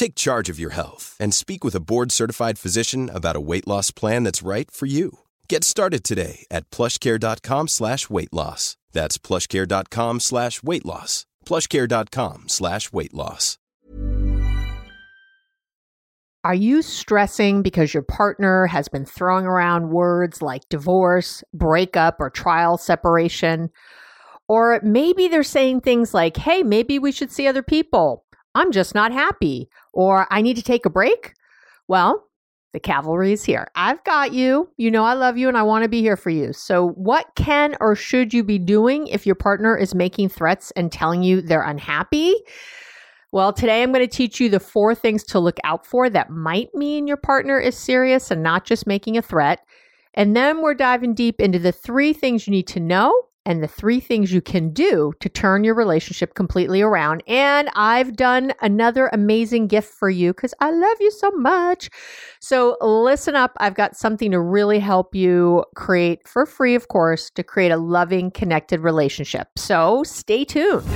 Take 0.00 0.14
charge 0.14 0.48
of 0.48 0.58
your 0.58 0.70
health 0.70 1.14
and 1.20 1.34
speak 1.34 1.62
with 1.62 1.74
a 1.74 1.80
board-certified 1.90 2.58
physician 2.58 3.10
about 3.10 3.36
a 3.36 3.40
weight 3.40 3.68
loss 3.68 3.90
plan 3.90 4.24
that's 4.24 4.42
right 4.42 4.70
for 4.70 4.86
you. 4.86 5.18
Get 5.46 5.62
started 5.62 6.04
today 6.04 6.46
at 6.50 6.70
plushcare.com 6.70 7.68
slash 7.68 8.08
weight 8.08 8.32
loss. 8.32 8.78
That's 8.92 9.18
plushcare.com 9.18 10.20
slash 10.20 10.62
weight 10.62 10.86
loss. 10.86 11.26
plushcare.com 11.44 12.48
slash 12.48 12.90
weight 12.94 13.12
loss. 13.12 13.58
Are 16.44 16.54
you 16.54 16.80
stressing 16.80 17.60
because 17.60 17.92
your 17.92 18.02
partner 18.02 18.66
has 18.68 18.88
been 18.88 19.04
throwing 19.04 19.44
around 19.44 19.90
words 19.90 20.40
like 20.40 20.66
divorce, 20.70 21.44
breakup, 21.52 22.16
or 22.20 22.30
trial 22.30 22.78
separation? 22.78 23.68
Or 24.48 24.80
maybe 24.82 25.28
they're 25.28 25.42
saying 25.42 25.82
things 25.82 26.14
like, 26.14 26.38
hey, 26.38 26.62
maybe 26.62 26.98
we 26.98 27.12
should 27.12 27.30
see 27.30 27.46
other 27.46 27.62
people. 27.62 28.24
I'm 28.54 28.72
just 28.72 28.94
not 28.94 29.12
happy. 29.12 29.68
Or 29.92 30.26
I 30.30 30.42
need 30.42 30.56
to 30.56 30.62
take 30.62 30.86
a 30.86 30.90
break. 30.90 31.34
Well, 31.88 32.26
the 32.72 32.80
cavalry 32.80 33.32
is 33.32 33.44
here. 33.44 33.66
I've 33.74 34.02
got 34.04 34.32
you. 34.32 34.68
You 34.76 34.90
know 34.90 35.04
I 35.04 35.14
love 35.14 35.36
you 35.36 35.48
and 35.48 35.56
I 35.56 35.62
want 35.62 35.82
to 35.82 35.88
be 35.88 36.00
here 36.00 36.16
for 36.16 36.30
you. 36.30 36.52
So, 36.52 36.90
what 36.90 37.26
can 37.34 37.76
or 37.80 37.96
should 37.96 38.32
you 38.32 38.44
be 38.44 38.58
doing 38.58 39.08
if 39.08 39.26
your 39.26 39.34
partner 39.34 39.76
is 39.76 39.94
making 39.94 40.28
threats 40.28 40.70
and 40.76 40.92
telling 40.92 41.22
you 41.22 41.40
they're 41.40 41.62
unhappy? 41.62 42.34
Well, 43.32 43.52
today 43.52 43.82
I'm 43.82 43.92
going 43.92 44.08
to 44.08 44.16
teach 44.16 44.40
you 44.40 44.48
the 44.48 44.60
four 44.60 44.94
things 44.94 45.22
to 45.24 45.38
look 45.38 45.58
out 45.62 45.86
for 45.86 46.10
that 46.10 46.30
might 46.30 46.74
mean 46.74 47.06
your 47.06 47.16
partner 47.16 47.60
is 47.60 47.76
serious 47.76 48.30
and 48.30 48.42
not 48.42 48.64
just 48.64 48.86
making 48.86 49.16
a 49.16 49.22
threat. 49.22 49.60
And 50.14 50.36
then 50.36 50.62
we're 50.62 50.74
diving 50.74 51.14
deep 51.14 51.40
into 51.40 51.60
the 51.60 51.70
three 51.70 52.12
things 52.12 52.46
you 52.46 52.50
need 52.50 52.66
to 52.68 52.80
know 52.80 53.12
and 53.46 53.62
the 53.62 53.68
three 53.68 54.00
things 54.00 54.32
you 54.32 54.40
can 54.40 54.72
do 54.72 55.12
to 55.20 55.28
turn 55.28 55.64
your 55.64 55.74
relationship 55.74 56.34
completely 56.34 56.82
around. 56.82 57.22
And 57.26 57.68
I've 57.74 58.16
done 58.16 58.52
another 58.60 59.08
amazing 59.12 59.66
gift 59.66 59.92
for 59.92 60.10
you 60.10 60.32
because 60.32 60.54
I 60.60 60.70
love 60.70 60.96
you 61.00 61.10
so 61.10 61.30
much. 61.32 61.90
So 62.40 62.76
listen 62.80 63.34
up. 63.34 63.52
I've 63.58 63.74
got 63.74 63.96
something 63.96 64.30
to 64.30 64.40
really 64.40 64.78
help 64.78 65.14
you 65.14 65.64
create 65.74 66.26
for 66.26 66.46
free, 66.46 66.74
of 66.74 66.88
course, 66.88 67.30
to 67.30 67.42
create 67.42 67.72
a 67.72 67.76
loving, 67.76 68.30
connected 68.30 68.80
relationship. 68.80 69.48
So 69.56 70.02
stay 70.04 70.44
tuned. 70.44 70.86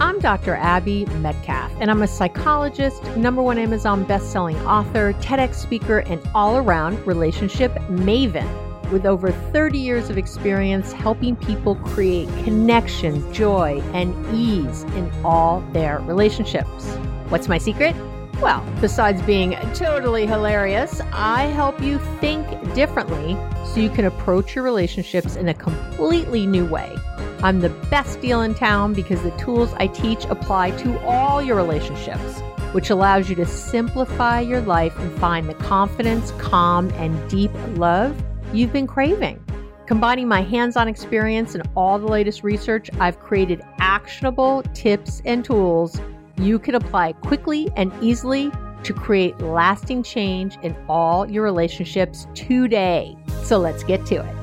I'm 0.00 0.18
Dr. 0.20 0.54
Abby 0.54 1.04
Medcalf, 1.06 1.76
and 1.80 1.90
I'm 1.90 2.02
a 2.02 2.08
psychologist, 2.08 3.02
number 3.16 3.42
one 3.42 3.58
Amazon 3.58 4.04
best-selling 4.04 4.56
author, 4.66 5.12
TEDx 5.14 5.54
speaker, 5.54 5.98
and 5.98 6.20
all-around 6.34 7.04
relationship 7.06 7.72
maven 7.88 8.67
with 8.90 9.06
over 9.06 9.30
30 9.30 9.78
years 9.78 10.10
of 10.10 10.18
experience 10.18 10.92
helping 10.92 11.36
people 11.36 11.76
create 11.76 12.28
connection, 12.44 13.32
joy, 13.32 13.80
and 13.92 14.14
ease 14.34 14.82
in 14.94 15.10
all 15.24 15.60
their 15.72 16.00
relationships. 16.00 16.86
What's 17.28 17.48
my 17.48 17.58
secret? 17.58 17.94
Well, 18.40 18.64
besides 18.80 19.20
being 19.22 19.56
totally 19.74 20.24
hilarious, 20.24 21.00
I 21.12 21.46
help 21.46 21.80
you 21.82 21.98
think 22.20 22.46
differently 22.72 23.36
so 23.66 23.80
you 23.80 23.90
can 23.90 24.04
approach 24.04 24.54
your 24.54 24.62
relationships 24.62 25.34
in 25.34 25.48
a 25.48 25.54
completely 25.54 26.46
new 26.46 26.64
way. 26.64 26.96
I'm 27.42 27.60
the 27.60 27.70
best 27.90 28.20
deal 28.20 28.42
in 28.42 28.54
town 28.54 28.94
because 28.94 29.22
the 29.22 29.32
tools 29.32 29.72
I 29.76 29.88
teach 29.88 30.24
apply 30.26 30.70
to 30.82 31.00
all 31.00 31.42
your 31.42 31.56
relationships, 31.56 32.40
which 32.72 32.90
allows 32.90 33.28
you 33.28 33.34
to 33.36 33.46
simplify 33.46 34.40
your 34.40 34.60
life 34.60 34.96
and 34.98 35.18
find 35.18 35.48
the 35.48 35.54
confidence, 35.54 36.30
calm, 36.38 36.90
and 36.90 37.28
deep 37.28 37.50
love 37.76 38.16
you've 38.52 38.72
been 38.72 38.86
craving. 38.86 39.44
Combining 39.86 40.28
my 40.28 40.42
hands 40.42 40.76
on 40.76 40.88
experience 40.88 41.54
and 41.54 41.68
all 41.74 41.98
the 41.98 42.06
latest 42.06 42.42
research, 42.42 42.90
I've 43.00 43.18
created 43.20 43.62
actionable 43.78 44.62
tips 44.74 45.22
and 45.24 45.44
tools 45.44 46.00
you 46.38 46.58
can 46.58 46.74
apply 46.74 47.12
quickly 47.14 47.68
and 47.76 47.92
easily 48.02 48.50
to 48.84 48.92
create 48.92 49.38
lasting 49.40 50.02
change 50.02 50.56
in 50.62 50.76
all 50.88 51.28
your 51.28 51.42
relationships 51.42 52.26
today. 52.34 53.16
So 53.42 53.58
let's 53.58 53.82
get 53.82 54.06
to 54.06 54.16
it. 54.16 54.36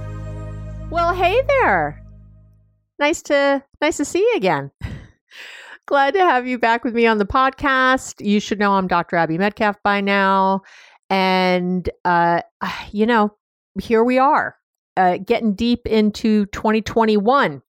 Well, 0.91 1.13
hey 1.13 1.41
there. 1.47 2.03
Nice 2.99 3.21
to 3.23 3.63
nice 3.81 3.97
to 3.97 4.05
see 4.05 4.19
you 4.19 4.33
again. 4.35 4.71
Glad 5.85 6.15
to 6.15 6.19
have 6.19 6.47
you 6.47 6.57
back 6.57 6.83
with 6.83 6.95
me 6.95 7.05
on 7.05 7.17
the 7.17 7.25
podcast. 7.25 8.25
You 8.25 8.39
should 8.39 8.59
know 8.59 8.73
I'm 8.73 8.87
Dr. 8.87 9.15
Abby 9.15 9.37
Medcalf 9.37 9.75
by 9.83 10.01
now. 10.01 10.61
And 11.09 11.89
uh 12.03 12.41
you 12.91 13.05
know, 13.05 13.35
here 13.79 14.03
we 14.03 14.17
are, 14.17 14.55
uh, 14.97 15.17
getting 15.17 15.53
deep 15.53 15.85
into 15.87 16.45
2021. 16.47 17.61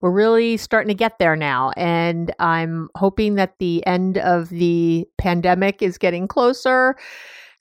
We're 0.00 0.10
really 0.10 0.56
starting 0.56 0.88
to 0.88 0.94
get 0.94 1.18
there 1.18 1.36
now. 1.36 1.70
And 1.76 2.34
I'm 2.38 2.88
hoping 2.96 3.36
that 3.36 3.54
the 3.58 3.86
end 3.86 4.18
of 4.18 4.48
the 4.48 5.06
pandemic 5.16 5.80
is 5.80 5.96
getting 5.96 6.26
closer 6.26 6.96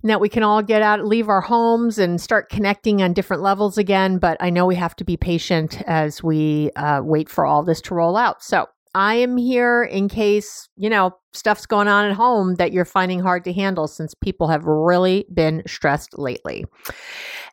and 0.01 0.09
that 0.09 0.19
we 0.19 0.29
can 0.29 0.41
all 0.41 0.63
get 0.63 0.81
out, 0.81 1.05
leave 1.05 1.29
our 1.29 1.41
homes 1.41 1.99
and 1.99 2.19
start 2.19 2.49
connecting 2.49 3.03
on 3.03 3.13
different 3.13 3.43
levels 3.43 3.77
again. 3.77 4.17
But 4.17 4.37
I 4.39 4.49
know 4.49 4.65
we 4.65 4.75
have 4.75 4.95
to 4.95 5.03
be 5.03 5.17
patient 5.17 5.81
as 5.83 6.23
we 6.23 6.71
uh, 6.75 7.01
wait 7.03 7.29
for 7.29 7.45
all 7.45 7.63
this 7.63 7.81
to 7.81 7.95
roll 7.95 8.17
out. 8.17 8.43
So 8.43 8.67
I 8.93 9.15
am 9.15 9.37
here 9.37 9.83
in 9.83 10.09
case, 10.09 10.67
you 10.75 10.89
know, 10.89 11.15
stuff's 11.33 11.65
going 11.65 11.87
on 11.87 12.05
at 12.05 12.15
home 12.15 12.55
that 12.55 12.73
you're 12.73 12.83
finding 12.83 13.19
hard 13.19 13.43
to 13.45 13.53
handle 13.53 13.87
since 13.87 14.13
people 14.13 14.47
have 14.49 14.65
really 14.65 15.25
been 15.33 15.63
stressed 15.65 16.17
lately. 16.17 16.65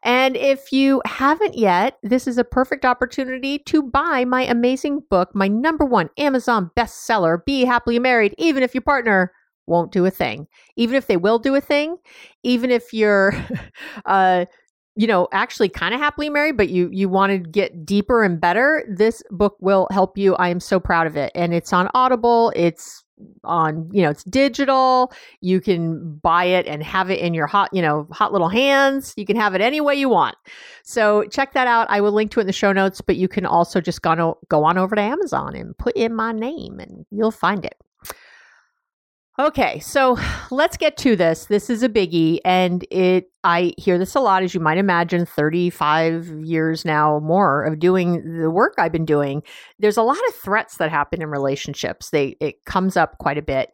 And 0.02 0.36
if 0.36 0.72
you 0.72 1.02
haven't 1.04 1.56
yet, 1.56 1.98
this 2.02 2.26
is 2.26 2.38
a 2.38 2.44
perfect 2.44 2.84
opportunity 2.84 3.58
to 3.60 3.82
buy 3.82 4.24
my 4.24 4.44
amazing 4.44 5.02
book, 5.10 5.34
my 5.34 5.48
number 5.48 5.84
one 5.84 6.10
Amazon 6.18 6.70
bestseller, 6.76 7.44
Be 7.44 7.64
Happily 7.64 7.98
Married, 7.98 8.34
even 8.38 8.62
if 8.62 8.74
your 8.74 8.82
partner 8.82 9.32
won't 9.66 9.92
do 9.92 10.06
a 10.06 10.10
thing. 10.10 10.46
Even 10.76 10.96
if 10.96 11.06
they 11.06 11.16
will 11.16 11.38
do 11.38 11.54
a 11.54 11.60
thing, 11.60 11.96
even 12.42 12.70
if 12.70 12.92
you're 12.92 13.34
uh 14.06 14.44
you 14.98 15.06
know 15.06 15.28
actually 15.32 15.68
kind 15.68 15.94
of 15.94 16.00
happily 16.00 16.28
married 16.28 16.56
but 16.56 16.68
you 16.68 16.90
you 16.92 17.08
want 17.08 17.30
to 17.30 17.38
get 17.38 17.86
deeper 17.86 18.24
and 18.24 18.40
better 18.40 18.84
this 18.90 19.22
book 19.30 19.56
will 19.60 19.86
help 19.92 20.18
you 20.18 20.34
i 20.36 20.48
am 20.48 20.58
so 20.58 20.80
proud 20.80 21.06
of 21.06 21.16
it 21.16 21.30
and 21.36 21.54
it's 21.54 21.72
on 21.72 21.88
audible 21.94 22.52
it's 22.56 23.04
on 23.44 23.90
you 23.92 24.02
know 24.02 24.10
it's 24.10 24.24
digital. 24.24 25.12
You 25.40 25.60
can 25.60 26.16
buy 26.16 26.44
it 26.44 26.66
and 26.66 26.82
have 26.82 27.10
it 27.10 27.20
in 27.20 27.34
your 27.34 27.46
hot 27.46 27.70
you 27.72 27.82
know 27.82 28.06
hot 28.12 28.32
little 28.32 28.48
hands. 28.48 29.14
You 29.16 29.26
can 29.26 29.36
have 29.36 29.54
it 29.54 29.60
any 29.60 29.80
way 29.80 29.94
you 29.94 30.08
want. 30.08 30.36
So 30.82 31.24
check 31.24 31.52
that 31.52 31.66
out. 31.66 31.86
I 31.90 32.00
will 32.00 32.12
link 32.12 32.30
to 32.32 32.40
it 32.40 32.42
in 32.42 32.46
the 32.46 32.52
show 32.52 32.72
notes 32.72 33.00
but 33.00 33.16
you 33.16 33.28
can 33.28 33.46
also 33.46 33.80
just 33.80 34.02
go 34.02 34.10
on, 34.10 34.34
go 34.48 34.64
on 34.64 34.78
over 34.78 34.94
to 34.94 35.02
amazon 35.02 35.54
and 35.54 35.76
put 35.76 35.96
in 35.96 36.14
my 36.14 36.32
name 36.32 36.78
and 36.78 37.04
you'll 37.10 37.30
find 37.30 37.64
it 37.64 37.74
Okay, 39.40 39.78
so 39.78 40.18
let's 40.50 40.76
get 40.76 40.96
to 40.96 41.14
this. 41.14 41.44
This 41.44 41.70
is 41.70 41.84
a 41.84 41.88
biggie, 41.88 42.40
and 42.44 42.84
it 42.90 43.30
I 43.44 43.72
hear 43.78 43.96
this 43.96 44.16
a 44.16 44.20
lot, 44.20 44.42
as 44.42 44.52
you 44.52 44.58
might 44.58 44.78
imagine, 44.78 45.24
35 45.24 46.26
years 46.42 46.84
now 46.84 47.20
more 47.20 47.62
of 47.62 47.78
doing 47.78 48.40
the 48.40 48.50
work 48.50 48.74
I've 48.78 48.90
been 48.90 49.04
doing. 49.04 49.44
There's 49.78 49.96
a 49.96 50.02
lot 50.02 50.18
of 50.26 50.34
threats 50.34 50.78
that 50.78 50.90
happen 50.90 51.22
in 51.22 51.28
relationships. 51.30 52.10
They 52.10 52.36
it 52.40 52.64
comes 52.64 52.96
up 52.96 53.16
quite 53.18 53.38
a 53.38 53.42
bit. 53.42 53.70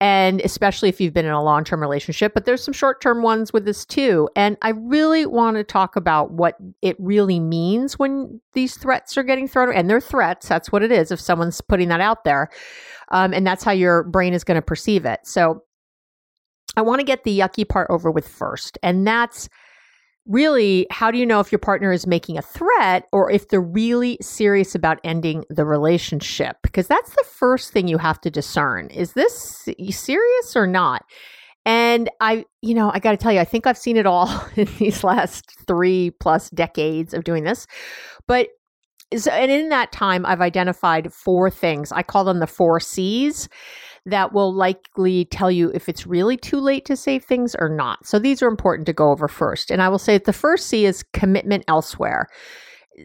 And 0.00 0.40
especially 0.42 0.88
if 0.88 1.00
you've 1.00 1.14
been 1.14 1.24
in 1.24 1.32
a 1.32 1.42
long 1.42 1.64
term 1.64 1.80
relationship, 1.80 2.34
but 2.34 2.44
there's 2.44 2.62
some 2.62 2.74
short 2.74 3.00
term 3.00 3.22
ones 3.22 3.52
with 3.52 3.64
this 3.64 3.84
too. 3.86 4.28
And 4.36 4.56
I 4.60 4.70
really 4.70 5.24
want 5.24 5.56
to 5.56 5.64
talk 5.64 5.96
about 5.96 6.32
what 6.32 6.56
it 6.82 6.96
really 6.98 7.40
means 7.40 7.98
when 7.98 8.40
these 8.52 8.76
threats 8.76 9.16
are 9.16 9.22
getting 9.22 9.48
thrown. 9.48 9.74
And 9.74 9.88
they're 9.88 10.00
threats. 10.00 10.48
That's 10.48 10.72
what 10.72 10.82
it 10.82 10.92
is 10.92 11.10
if 11.10 11.20
someone's 11.20 11.60
putting 11.60 11.88
that 11.88 12.00
out 12.00 12.24
there. 12.24 12.50
Um, 13.10 13.32
and 13.32 13.46
that's 13.46 13.64
how 13.64 13.72
your 13.72 14.02
brain 14.02 14.34
is 14.34 14.44
going 14.44 14.56
to 14.56 14.62
perceive 14.62 15.04
it. 15.04 15.20
So 15.24 15.62
I 16.76 16.82
want 16.82 17.00
to 17.00 17.04
get 17.04 17.24
the 17.24 17.38
yucky 17.38 17.68
part 17.68 17.88
over 17.88 18.10
with 18.10 18.26
first. 18.26 18.78
And 18.82 19.06
that's 19.06 19.48
really 20.26 20.86
how 20.90 21.10
do 21.10 21.18
you 21.18 21.26
know 21.26 21.40
if 21.40 21.52
your 21.52 21.58
partner 21.58 21.92
is 21.92 22.06
making 22.06 22.38
a 22.38 22.42
threat 22.42 23.06
or 23.12 23.30
if 23.30 23.48
they're 23.48 23.60
really 23.60 24.18
serious 24.20 24.74
about 24.74 25.00
ending 25.04 25.44
the 25.50 25.64
relationship? 25.64 26.56
Because 26.62 26.86
that's 26.86 27.10
the 27.10 27.24
first 27.24 27.72
thing 27.72 27.88
you 27.88 27.98
have 27.98 28.20
to 28.22 28.30
discern. 28.30 28.88
Is 28.88 29.12
this 29.12 29.68
serious 29.90 30.56
or 30.56 30.66
not? 30.66 31.04
And 31.66 32.10
I, 32.20 32.44
you 32.60 32.74
know, 32.74 32.90
I 32.92 32.98
got 32.98 33.12
to 33.12 33.16
tell 33.16 33.32
you, 33.32 33.40
I 33.40 33.44
think 33.44 33.66
I've 33.66 33.78
seen 33.78 33.96
it 33.96 34.06
all 34.06 34.28
in 34.56 34.68
these 34.78 35.02
last 35.04 35.50
three 35.66 36.10
plus 36.10 36.50
decades 36.50 37.14
of 37.14 37.24
doing 37.24 37.44
this. 37.44 37.66
But 38.26 38.48
so, 39.16 39.30
and 39.30 39.50
in 39.50 39.68
that 39.68 39.92
time, 39.92 40.26
I've 40.26 40.40
identified 40.40 41.12
four 41.12 41.50
things. 41.50 41.92
I 41.92 42.02
call 42.02 42.24
them 42.24 42.40
the 42.40 42.46
four 42.46 42.80
C's 42.80 43.48
that 44.06 44.32
will 44.32 44.52
likely 44.52 45.24
tell 45.26 45.50
you 45.50 45.70
if 45.74 45.88
it's 45.88 46.06
really 46.06 46.36
too 46.36 46.60
late 46.60 46.84
to 46.86 46.96
save 46.96 47.24
things 47.24 47.54
or 47.58 47.68
not. 47.68 48.06
So 48.06 48.18
these 48.18 48.42
are 48.42 48.48
important 48.48 48.86
to 48.86 48.92
go 48.92 49.10
over 49.10 49.28
first. 49.28 49.70
And 49.70 49.80
I 49.80 49.88
will 49.88 49.98
say 49.98 50.14
that 50.14 50.24
the 50.24 50.32
first 50.32 50.66
C 50.66 50.84
is 50.84 51.02
commitment 51.12 51.64
elsewhere. 51.68 52.28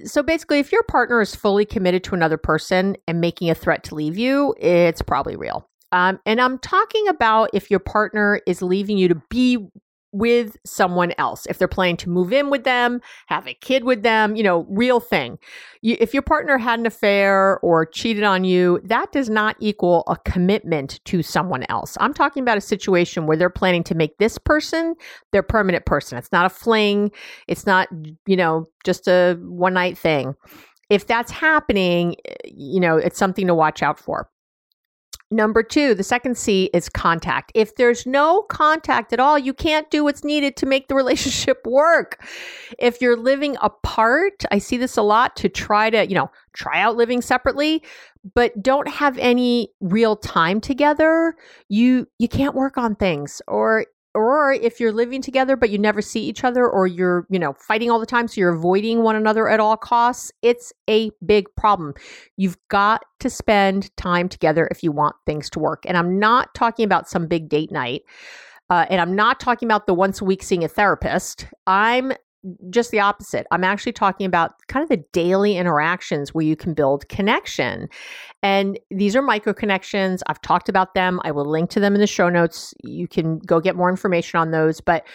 So 0.03 0.21
basically, 0.21 0.59
if 0.59 0.71
your 0.71 0.83
partner 0.83 1.21
is 1.21 1.35
fully 1.35 1.65
committed 1.65 2.03
to 2.05 2.15
another 2.15 2.37
person 2.37 2.95
and 3.07 3.21
making 3.21 3.49
a 3.49 3.55
threat 3.55 3.83
to 3.85 3.95
leave 3.95 4.17
you, 4.17 4.53
it's 4.59 5.01
probably 5.01 5.35
real. 5.35 5.67
Um, 5.91 6.19
and 6.25 6.39
I'm 6.39 6.59
talking 6.59 7.07
about 7.07 7.49
if 7.53 7.71
your 7.71 7.79
partner 7.79 8.41
is 8.45 8.61
leaving 8.61 8.97
you 8.97 9.07
to 9.07 9.21
be 9.29 9.57
with 10.11 10.57
someone 10.65 11.13
else. 11.17 11.45
If 11.47 11.57
they're 11.57 11.67
planning 11.67 11.97
to 11.97 12.09
move 12.09 12.33
in 12.33 12.49
with 12.49 12.63
them, 12.63 13.01
have 13.27 13.47
a 13.47 13.53
kid 13.53 13.83
with 13.83 14.03
them, 14.03 14.35
you 14.35 14.43
know, 14.43 14.65
real 14.69 14.99
thing. 14.99 15.37
You, 15.81 15.97
if 15.99 16.13
your 16.13 16.23
partner 16.23 16.57
had 16.57 16.79
an 16.79 16.85
affair 16.85 17.59
or 17.59 17.85
cheated 17.85 18.23
on 18.23 18.43
you, 18.43 18.81
that 18.83 19.11
does 19.11 19.29
not 19.29 19.55
equal 19.59 20.03
a 20.07 20.17
commitment 20.17 20.99
to 21.05 21.21
someone 21.21 21.65
else. 21.69 21.97
I'm 21.99 22.13
talking 22.13 22.41
about 22.41 22.57
a 22.57 22.61
situation 22.61 23.27
where 23.27 23.37
they're 23.37 23.49
planning 23.49 23.83
to 23.85 23.95
make 23.95 24.17
this 24.17 24.37
person 24.37 24.95
their 25.31 25.43
permanent 25.43 25.85
person. 25.85 26.17
It's 26.17 26.31
not 26.31 26.45
a 26.45 26.49
fling, 26.49 27.11
it's 27.47 27.65
not, 27.65 27.87
you 28.25 28.35
know, 28.35 28.67
just 28.83 29.07
a 29.07 29.37
one 29.41 29.73
night 29.73 29.97
thing. 29.97 30.35
If 30.89 31.05
that's 31.05 31.31
happening, 31.31 32.15
eh, 32.27 32.33
you 32.45 32.79
know, 32.79 32.97
it's 32.97 33.19
something 33.19 33.45
to 33.47 33.53
watch 33.53 33.83
out 33.83 33.99
for. 33.99 34.27
Number 35.31 35.61
two, 35.61 35.93
the 35.93 36.03
second 36.03 36.37
C 36.37 36.71
is 36.73 36.89
contact. 36.89 37.51
If 37.53 37.75
there's 37.75 38.07
no 38.07 38.41
contact 38.43 39.13
at 39.13 39.19
all, 39.19 39.37
you 39.37 39.53
can't 39.53 39.89
do 39.91 40.03
what's 40.03 40.23
needed 40.23 40.55
to 40.57 40.65
make 40.65 40.87
the 40.87 40.95
relationship 41.03 41.65
work. 41.67 42.25
If 42.79 42.99
you're 42.99 43.17
living 43.17 43.55
apart, 43.61 44.43
I 44.51 44.57
see 44.57 44.77
this 44.77 44.97
a 44.97 45.03
lot 45.03 45.35
to 45.37 45.49
try 45.49 45.91
to, 45.91 46.07
you 46.07 46.15
know, 46.15 46.31
try 46.53 46.81
out 46.81 46.95
living 46.95 47.21
separately, 47.21 47.83
but 48.33 48.59
don't 48.61 48.87
have 48.87 49.17
any 49.19 49.69
real 49.79 50.15
time 50.15 50.59
together, 50.59 51.35
you 51.69 52.07
you 52.17 52.27
can't 52.27 52.55
work 52.55 52.77
on 52.77 52.95
things 52.95 53.41
or 53.47 53.85
or 54.15 54.53
if 54.53 54.79
you're 54.79 54.91
living 54.91 55.21
together 55.21 55.55
but 55.55 55.69
you 55.69 55.77
never 55.77 56.01
see 56.01 56.21
each 56.21 56.43
other 56.43 56.67
or 56.67 56.87
you're 56.87 57.25
you 57.29 57.39
know 57.39 57.53
fighting 57.53 57.89
all 57.91 57.99
the 57.99 58.05
time 58.05 58.27
so 58.27 58.39
you're 58.39 58.53
avoiding 58.53 59.03
one 59.03 59.15
another 59.15 59.47
at 59.47 59.59
all 59.59 59.77
costs 59.77 60.31
it's 60.41 60.73
a 60.89 61.11
big 61.25 61.45
problem. 61.55 61.93
You've 62.37 62.57
got 62.69 63.03
to 63.19 63.29
spend 63.29 63.95
time 63.97 64.29
together 64.29 64.67
if 64.71 64.83
you 64.83 64.91
want 64.91 65.15
things 65.25 65.49
to 65.51 65.59
work. 65.59 65.83
And 65.85 65.97
i'm 65.97 66.19
not 66.19 66.53
talking 66.55 66.85
about 66.85 67.09
some 67.09 67.27
big 67.27 67.49
date 67.49 67.71
night 67.71 68.03
uh, 68.69 68.85
and 68.89 69.01
i'm 69.01 69.15
not 69.15 69.39
talking 69.39 69.67
about 69.67 69.87
the 69.87 69.93
once 69.93 70.21
a 70.21 70.25
week 70.25 70.43
seeing 70.43 70.63
a 70.63 70.67
therapist. 70.67 71.45
I'm 71.67 72.13
just 72.69 72.91
the 72.91 72.99
opposite. 72.99 73.45
I'm 73.51 73.63
actually 73.63 73.91
talking 73.91 74.25
about 74.25 74.53
kind 74.67 74.83
of 74.83 74.89
the 74.89 75.03
daily 75.11 75.57
interactions 75.57 76.33
where 76.33 76.45
you 76.45 76.55
can 76.55 76.73
build 76.73 77.07
connection. 77.09 77.89
And 78.41 78.79
these 78.89 79.15
are 79.15 79.21
micro 79.21 79.53
connections. 79.53 80.23
I've 80.27 80.41
talked 80.41 80.69
about 80.69 80.93
them. 80.93 81.19
I 81.23 81.31
will 81.31 81.49
link 81.49 81.69
to 81.71 81.79
them 81.79 81.95
in 81.95 82.01
the 82.01 82.07
show 82.07 82.29
notes. 82.29 82.73
You 82.83 83.07
can 83.07 83.39
go 83.39 83.59
get 83.59 83.75
more 83.75 83.89
information 83.89 84.39
on 84.39 84.51
those. 84.51 84.79
But 84.81 85.05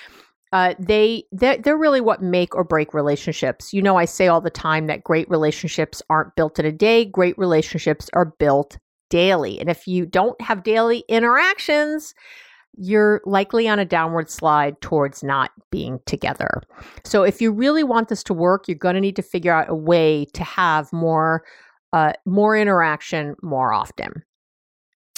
uh, 0.52 0.74
they 0.78 1.24
they're, 1.32 1.58
they're 1.58 1.76
really 1.76 2.00
what 2.00 2.22
make 2.22 2.54
or 2.54 2.62
break 2.62 2.94
relationships. 2.94 3.72
You 3.72 3.82
know, 3.82 3.96
I 3.96 4.04
say 4.04 4.28
all 4.28 4.40
the 4.40 4.50
time 4.50 4.86
that 4.86 5.02
great 5.02 5.28
relationships 5.28 6.00
aren't 6.10 6.36
built 6.36 6.58
in 6.58 6.66
a 6.66 6.72
day. 6.72 7.04
Great 7.04 7.36
relationships 7.38 8.08
are 8.12 8.26
built 8.38 8.78
daily. 9.10 9.58
And 9.58 9.68
if 9.68 9.88
you 9.88 10.06
don't 10.06 10.40
have 10.40 10.62
daily 10.62 11.04
interactions, 11.08 12.14
you're 12.76 13.20
likely 13.24 13.68
on 13.68 13.78
a 13.78 13.84
downward 13.84 14.30
slide 14.30 14.80
towards 14.80 15.22
not 15.22 15.50
being 15.70 16.00
together. 16.06 16.62
So, 17.04 17.22
if 17.22 17.40
you 17.40 17.52
really 17.52 17.84
want 17.84 18.08
this 18.08 18.22
to 18.24 18.34
work, 18.34 18.68
you're 18.68 18.76
going 18.76 18.94
to 18.94 19.00
need 19.00 19.16
to 19.16 19.22
figure 19.22 19.52
out 19.52 19.68
a 19.68 19.74
way 19.74 20.26
to 20.34 20.44
have 20.44 20.92
more, 20.92 21.44
uh, 21.92 22.12
more 22.24 22.56
interaction 22.56 23.36
more 23.42 23.72
often. 23.72 24.22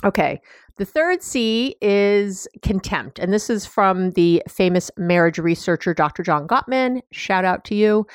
Okay, 0.04 0.40
the 0.76 0.84
third 0.84 1.22
C 1.22 1.76
is 1.80 2.46
contempt, 2.62 3.18
and 3.18 3.32
this 3.32 3.48
is 3.48 3.64
from 3.64 4.10
the 4.10 4.42
famous 4.48 4.90
marriage 4.98 5.38
researcher 5.38 5.94
Dr. 5.94 6.22
John 6.22 6.46
Gottman. 6.46 7.00
Shout 7.12 7.44
out 7.44 7.64
to 7.64 7.74
you. 7.74 8.06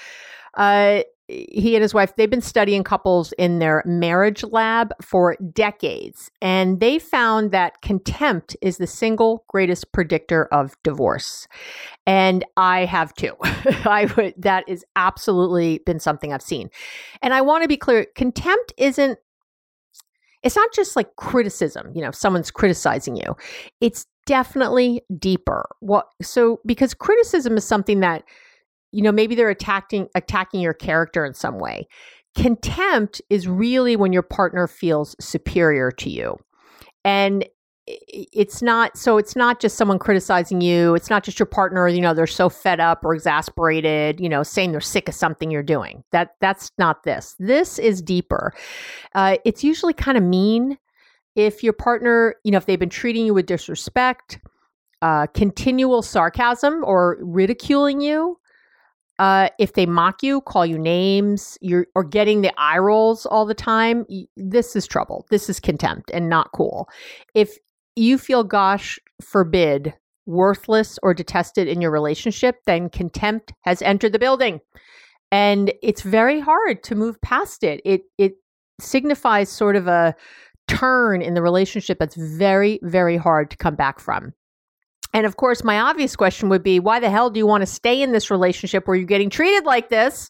Uh, 0.56 1.02
he 1.32 1.76
and 1.76 1.82
his 1.82 1.94
wife 1.94 2.16
they've 2.16 2.30
been 2.30 2.42
studying 2.42 2.84
couples 2.84 3.32
in 3.38 3.60
their 3.60 3.84
marriage 3.86 4.44
lab 4.44 4.94
for 5.02 5.38
decades 5.54 6.30
and 6.42 6.80
they 6.80 7.00
found 7.00 7.52
that 7.52 7.82
contempt 7.82 8.56
is 8.62 8.78
the 8.78 8.88
single 8.88 9.46
greatest 9.48 9.92
predictor 9.92 10.46
of 10.54 10.76
divorce. 10.84 11.48
And 12.06 12.46
i 12.58 12.86
have 12.86 13.14
too. 13.14 13.36
I 13.44 14.12
would 14.18 14.34
that 14.38 14.66
is 14.68 14.86
absolutely 14.96 15.80
been 15.86 16.00
something 16.00 16.34
i've 16.34 16.42
seen. 16.42 16.70
And 17.22 17.34
i 17.34 17.42
want 17.42 17.64
to 17.64 17.68
be 17.68 17.78
clear 17.78 18.06
contempt 18.16 18.74
isn't 18.78 19.18
it's 20.44 20.56
not 20.56 20.74
just 20.74 20.96
like 20.96 21.16
criticism 21.18 21.92
you 21.94 22.02
know 22.02 22.10
if 22.10 22.16
someone's 22.16 22.52
criticizing 22.52 23.16
you. 23.16 23.36
It's 23.80 24.06
definitely 24.26 25.02
deeper. 25.18 25.68
What 25.80 26.08
so 26.22 26.60
because 26.66 26.94
criticism 26.94 27.58
is 27.58 27.66
something 27.66 28.00
that 28.02 28.24
you 28.92 29.02
know 29.02 29.12
maybe 29.12 29.36
they're 29.36 29.50
attacking 29.50 30.08
attacking 30.16 30.62
your 30.62 30.74
character 30.74 31.26
in 31.26 31.34
some 31.34 31.60
way. 31.60 31.88
Contempt 32.36 33.22
is 33.30 33.48
really 33.48 33.96
when 33.96 34.14
your 34.14 34.24
partner 34.24 34.68
feels 34.68 35.16
superior 35.20 35.92
to 35.92 36.10
you. 36.10 36.38
And 37.04 37.46
it's 37.88 38.62
not 38.62 38.96
so 38.96 39.18
it's 39.18 39.36
not 39.36 39.60
just 39.60 39.76
someone 39.76 40.00
criticizing 40.00 40.62
you. 40.62 40.96
It's 40.96 41.10
not 41.10 41.24
just 41.24 41.40
your 41.40 41.48
partner 41.48 41.88
you 41.88 42.02
know 42.02 42.14
they're 42.14 42.28
so 42.28 42.48
fed 42.48 42.80
up 42.80 43.04
or 43.04 43.14
exasperated 43.14 44.20
you 44.20 44.30
know 44.30 44.44
saying 44.44 44.72
they're 44.72 44.82
sick 44.82 45.10
of 45.10 45.16
something 45.16 45.52
you're 45.52 45.64
doing. 45.64 46.04
That 46.12 46.36
that's 46.40 46.72
not 46.78 47.04
this. 47.04 47.36
This 47.40 47.80
is 47.80 48.02
deeper. 48.02 48.54
Uh, 49.16 49.38
it's 49.46 49.64
usually 49.64 49.94
kind 49.94 50.18
of 50.18 50.24
mean 50.24 50.78
if 51.36 51.64
your 51.64 51.74
partner 51.74 52.36
you 52.44 52.52
know 52.52 52.58
if 52.58 52.66
they've 52.66 52.80
been 52.80 52.90
treating 52.90 53.26
you 53.26 53.34
with 53.34 53.46
disrespect 53.48 54.40
uh, 55.02 55.26
continual 55.28 56.04
sarcasm 56.04 56.84
or 56.84 57.18
ridiculing 57.22 58.02
you 58.02 58.38
uh, 59.22 59.50
if 59.60 59.74
they 59.74 59.86
mock 59.86 60.24
you, 60.24 60.42
call 60.42 60.66
you 60.66 60.80
names, 60.80 61.56
you're 61.62 61.86
or 61.94 62.04
getting 62.04 62.42
the 62.42 62.52
eye 62.58 62.80
rolls 62.80 63.28
all 63.28 63.46
the 63.46 63.54
time, 63.54 64.04
this 64.36 64.76
is 64.76 64.88
trouble. 64.88 65.28
This 65.30 65.48
is 65.48 65.60
contempt 65.60 66.10
and 66.12 66.28
not 66.28 66.52
cool. 66.54 66.90
If 67.36 67.56
you 67.96 68.18
feel, 68.18 68.44
gosh, 68.44 68.98
forbid, 69.22 69.94
worthless 70.26 70.98
or 71.04 71.14
detested 71.14 71.68
in 71.68 71.82
your 71.82 71.92
relationship, 71.92 72.56
then 72.66 72.90
contempt 72.90 73.54
has 73.62 73.84
entered 73.84 74.12
the 74.12 74.18
building. 74.18 74.60
And 75.32 75.72
it's 75.84 76.02
very 76.02 76.40
hard 76.40 76.82
to 76.86 76.96
move 76.96 77.22
past 77.22 77.64
it. 77.64 77.80
It 77.86 78.02
it 78.18 78.34
signifies 78.80 79.50
sort 79.50 79.76
of 79.76 79.86
a 79.86 80.16
turn 80.68 81.22
in 81.22 81.36
the 81.36 81.44
relationship 81.44 82.00
that's 82.00 82.16
very, 82.16 82.80
very 82.82 83.18
hard 83.18 83.52
to 83.52 83.58
come 83.58 83.76
back 83.76 84.00
from. 84.00 84.34
And 85.14 85.26
of 85.26 85.38
course, 85.38 85.64
my 85.64 85.80
obvious 85.80 86.16
question 86.16 86.50
would 86.50 86.64
be 86.64 86.80
why 86.80 87.00
the 87.00 87.10
hell 87.10 87.30
do 87.30 87.38
you 87.38 87.48
want 87.48 87.62
to 87.62 87.68
stay 87.68 88.02
in 88.02 88.12
this 88.12 88.32
relationship 88.32 88.88
where 88.88 88.96
you're 88.96 89.06
getting 89.06 89.30
treated 89.30 89.66
like 89.66 89.90
this? 89.90 90.30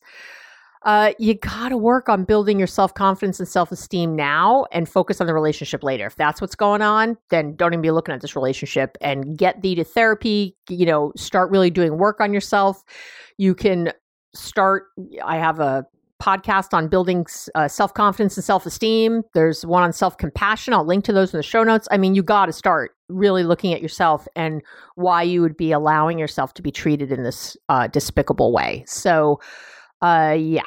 Uh, 0.84 1.14
you 1.20 1.36
got 1.36 1.70
to 1.70 1.78
work 1.78 2.10
on 2.10 2.24
building 2.24 2.58
your 2.58 2.68
self 2.68 2.94
confidence 2.96 3.40
and 3.40 3.48
self 3.48 3.72
esteem 3.72 4.16
now 4.16 4.66
and 4.72 4.90
focus 4.90 5.22
on 5.22 5.28
the 5.28 5.34
relationship 5.34 5.84
later. 5.84 6.08
If 6.08 6.16
that's 6.16 6.42
what's 6.42 6.56
going 6.56 6.82
on, 6.82 7.18
then 7.30 7.56
don't 7.56 7.74
even 7.74 7.82
be 7.82 7.92
looking 7.92 8.16
at 8.16 8.22
this 8.22 8.36
relationship 8.36 8.98
and 9.00 9.38
get 9.38 9.62
thee 9.62 9.76
to 9.76 9.84
therapy. 9.84 10.58
You 10.70 10.88
know, 10.88 11.14
start 11.16 11.52
really 11.52 11.70
doing 11.70 12.00
work 12.00 12.20
on 12.20 12.34
yourself. 12.34 12.84
You 13.38 13.54
can 13.54 13.92
start, 14.34 14.86
I 15.24 15.38
have 15.38 15.60
a 15.60 15.86
podcast 16.22 16.74
on 16.74 16.88
building 16.88 17.26
uh, 17.56 17.68
self 17.68 17.94
confidence 17.94 18.38
and 18.38 18.44
self 18.44 18.66
esteem. 18.66 19.24
There's 19.34 19.66
one 19.66 19.84
on 19.84 19.92
self 19.92 20.18
compassion. 20.18 20.74
I'll 20.74 20.86
link 20.86 21.04
to 21.06 21.14
those 21.14 21.34
in 21.34 21.38
the 21.38 21.44
show 21.44 21.64
notes. 21.64 21.88
I 21.92 21.98
mean, 21.98 22.16
you 22.16 22.24
got 22.24 22.46
to 22.46 22.54
start 22.54 22.92
really 23.10 23.44
looking 23.44 23.74
at 23.74 23.82
yourself 23.82 24.28
and 24.36 24.62
why 24.96 25.24
you 25.24 25.42
would 25.42 25.58
be 25.58 25.72
allowing 25.72 26.20
yourself 26.20 26.54
to 26.54 26.62
be 26.62 26.72
treated 26.72 27.12
in 27.12 27.24
this 27.24 27.58
uh, 27.68 27.88
despicable 27.88 28.54
way. 28.54 28.84
So, 28.88 29.40
uh, 30.02 30.38
yeah. 30.40 30.64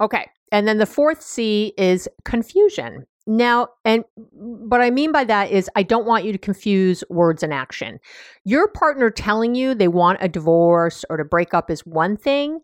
Okay. 0.00 0.26
And 0.52 0.68
then 0.68 0.78
the 0.78 0.86
fourth 0.86 1.22
C 1.22 1.72
is 1.76 2.08
confusion. 2.24 3.06
Now, 3.26 3.68
and 3.84 4.04
what 4.32 4.80
I 4.80 4.90
mean 4.90 5.12
by 5.12 5.22
that 5.24 5.50
is 5.50 5.70
I 5.76 5.84
don't 5.84 6.06
want 6.06 6.24
you 6.24 6.32
to 6.32 6.38
confuse 6.38 7.04
words 7.08 7.42
and 7.44 7.54
action. 7.54 8.00
Your 8.44 8.66
partner 8.68 9.10
telling 9.10 9.54
you 9.54 9.74
they 9.74 9.86
want 9.86 10.18
a 10.20 10.28
divorce 10.28 11.04
or 11.08 11.16
to 11.16 11.24
break 11.24 11.54
up 11.54 11.70
is 11.70 11.86
one 11.86 12.16
thing, 12.16 12.58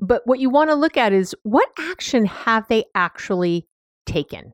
but 0.00 0.22
what 0.26 0.40
you 0.40 0.50
want 0.50 0.70
to 0.70 0.74
look 0.74 0.96
at 0.96 1.12
is 1.12 1.34
what 1.42 1.68
action 1.78 2.24
have 2.24 2.66
they 2.68 2.84
actually 2.94 3.66
taken? 4.06 4.52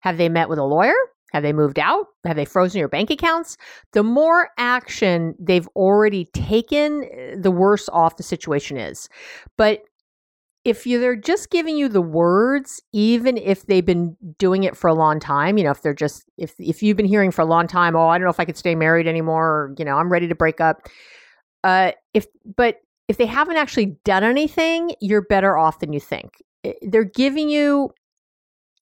Have 0.00 0.18
they 0.18 0.28
met 0.28 0.48
with 0.48 0.58
a 0.58 0.64
lawyer? 0.64 0.94
Have 1.32 1.42
they 1.42 1.52
moved 1.52 1.80
out? 1.80 2.06
Have 2.24 2.36
they 2.36 2.44
frozen 2.44 2.78
your 2.78 2.88
bank 2.88 3.10
accounts? 3.10 3.56
The 3.92 4.04
more 4.04 4.50
action 4.56 5.34
they've 5.40 5.66
already 5.74 6.26
taken, 6.26 7.40
the 7.40 7.50
worse 7.50 7.88
off 7.88 8.16
the 8.16 8.22
situation 8.22 8.76
is. 8.76 9.08
But 9.58 9.80
if 10.64 10.84
they're 10.84 11.16
just 11.16 11.50
giving 11.50 11.76
you 11.76 11.88
the 11.88 12.00
words, 12.00 12.80
even 12.92 13.36
if 13.36 13.66
they've 13.66 13.84
been 13.84 14.16
doing 14.38 14.62
it 14.62 14.76
for 14.76 14.88
a 14.88 14.94
long 14.94 15.18
time, 15.18 15.58
you 15.58 15.64
know, 15.64 15.72
if 15.72 15.82
they're 15.82 15.92
just 15.92 16.24
if 16.38 16.54
if 16.58 16.82
you've 16.82 16.96
been 16.96 17.04
hearing 17.04 17.30
for 17.30 17.42
a 17.42 17.46
long 17.46 17.66
time, 17.66 17.96
oh, 17.96 18.08
I 18.08 18.16
don't 18.16 18.24
know 18.24 18.30
if 18.30 18.40
I 18.40 18.44
could 18.44 18.56
stay 18.56 18.74
married 18.74 19.06
anymore, 19.06 19.46
or 19.46 19.74
you 19.76 19.84
know, 19.84 19.96
I'm 19.96 20.10
ready 20.10 20.28
to 20.28 20.34
break 20.34 20.60
up. 20.60 20.88
Uh, 21.64 21.92
if 22.14 22.26
but 22.56 22.76
if 23.08 23.16
they 23.16 23.26
haven't 23.26 23.56
actually 23.56 23.96
done 24.04 24.24
anything, 24.24 24.94
you're 25.00 25.22
better 25.22 25.56
off 25.56 25.80
than 25.80 25.92
you 25.92 26.00
think. 26.00 26.42
They're 26.82 27.04
giving 27.04 27.50
you 27.50 27.90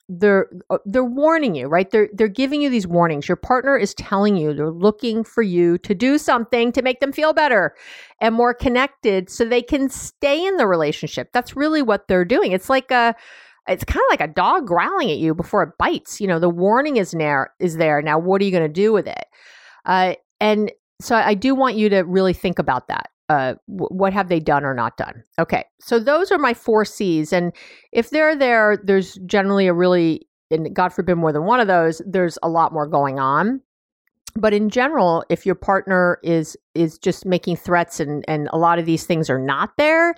they're 0.09 0.49
uh, 0.69 0.79
they're 0.85 1.05
warning 1.05 1.55
you, 1.55 1.69
right? 1.69 1.91
They're 1.91 2.09
they're 2.12 2.29
giving 2.29 2.61
you 2.61 2.69
these 2.69 2.87
warnings. 2.87 3.29
Your 3.29 3.37
partner 3.37 3.76
is 3.76 3.95
telling 3.95 4.37
you 4.37 4.52
they're 4.52 4.71
looking 4.71 5.25
for 5.25 5.43
you 5.43 5.79
to 5.79 5.95
do 5.95 6.19
something 6.19 6.73
to 6.73 6.83
make 6.83 7.00
them 7.00 7.12
feel 7.12 7.33
better 7.33 7.75
and 8.21 8.35
more 8.35 8.52
connected 8.52 9.31
so 9.31 9.45
they 9.45 9.62
can 9.62 9.88
stay 9.88 10.45
in 10.45 10.57
the 10.57 10.67
relationship. 10.67 11.31
That's 11.33 11.57
really 11.57 11.83
what 11.83 12.09
they're 12.09 12.25
doing. 12.25 12.52
It's 12.52 12.69
like 12.69 12.91
a 12.91 13.14
it's 13.69 13.85
kind 13.85 14.00
of 14.00 14.11
like 14.11 14.29
a 14.29 14.33
dog 14.33 14.67
growling 14.67 15.11
at 15.11 15.19
you 15.19 15.35
before 15.35 15.62
it 15.62 15.79
bites. 15.79 16.21
You 16.21 16.26
know, 16.26 16.41
the 16.41 16.50
warning 16.50 16.97
is 16.97 17.12
there 17.12 17.55
is 17.59 17.76
there. 17.76 18.02
Now 18.02 18.19
what 18.19 18.43
are 18.43 18.45
you 18.45 18.50
going 18.50 18.64
to 18.64 18.69
do 18.69 18.93
with 18.93 19.07
it? 19.07 19.25
Uh, 19.87 20.14
and 20.41 20.73
so 21.00 21.17
I 21.17 21.35
do 21.35 21.55
want 21.55 21.76
you 21.76 21.88
to 21.88 22.02
really 22.02 22.33
think 22.33 22.59
about 22.59 22.88
that 22.88 23.09
uh, 23.29 23.55
what 23.67 24.12
have 24.12 24.29
they 24.29 24.41
done 24.41 24.64
or 24.64 24.75
not 24.75 24.97
done? 24.97 25.23
Okay, 25.38 25.64
so 25.81 25.99
those 25.99 26.31
are 26.31 26.38
my 26.38 26.55
four 26.55 26.85
C's, 26.85 27.33
and 27.33 27.52
if 27.93 28.11
they're 28.11 28.37
there, 28.37 28.79
there's 28.83 29.14
generally 29.26 29.67
a 29.67 29.73
really, 29.73 30.26
and 30.50 30.75
God 30.75 30.91
forbid 30.91 31.17
more 31.17 31.33
than 31.33 31.45
one 31.45 31.61
of 31.61 31.67
those, 31.69 32.02
there's 32.07 32.38
a 32.43 32.49
lot 32.49 32.73
more 32.73 32.87
going 32.87 33.19
on. 33.19 33.61
But 34.35 34.55
in 34.55 34.71
general, 34.71 35.25
if 35.29 35.45
your 35.45 35.55
partner 35.55 36.19
is 36.23 36.57
is 36.75 36.99
just 36.99 37.26
making 37.26 37.57
threats 37.57 38.00
and 38.00 38.25
and 38.29 38.49
a 38.52 38.57
lot 38.57 38.79
of 38.79 38.87
these 38.87 39.05
things 39.05 39.29
are 39.29 39.38
not 39.38 39.76
there, 39.76 40.14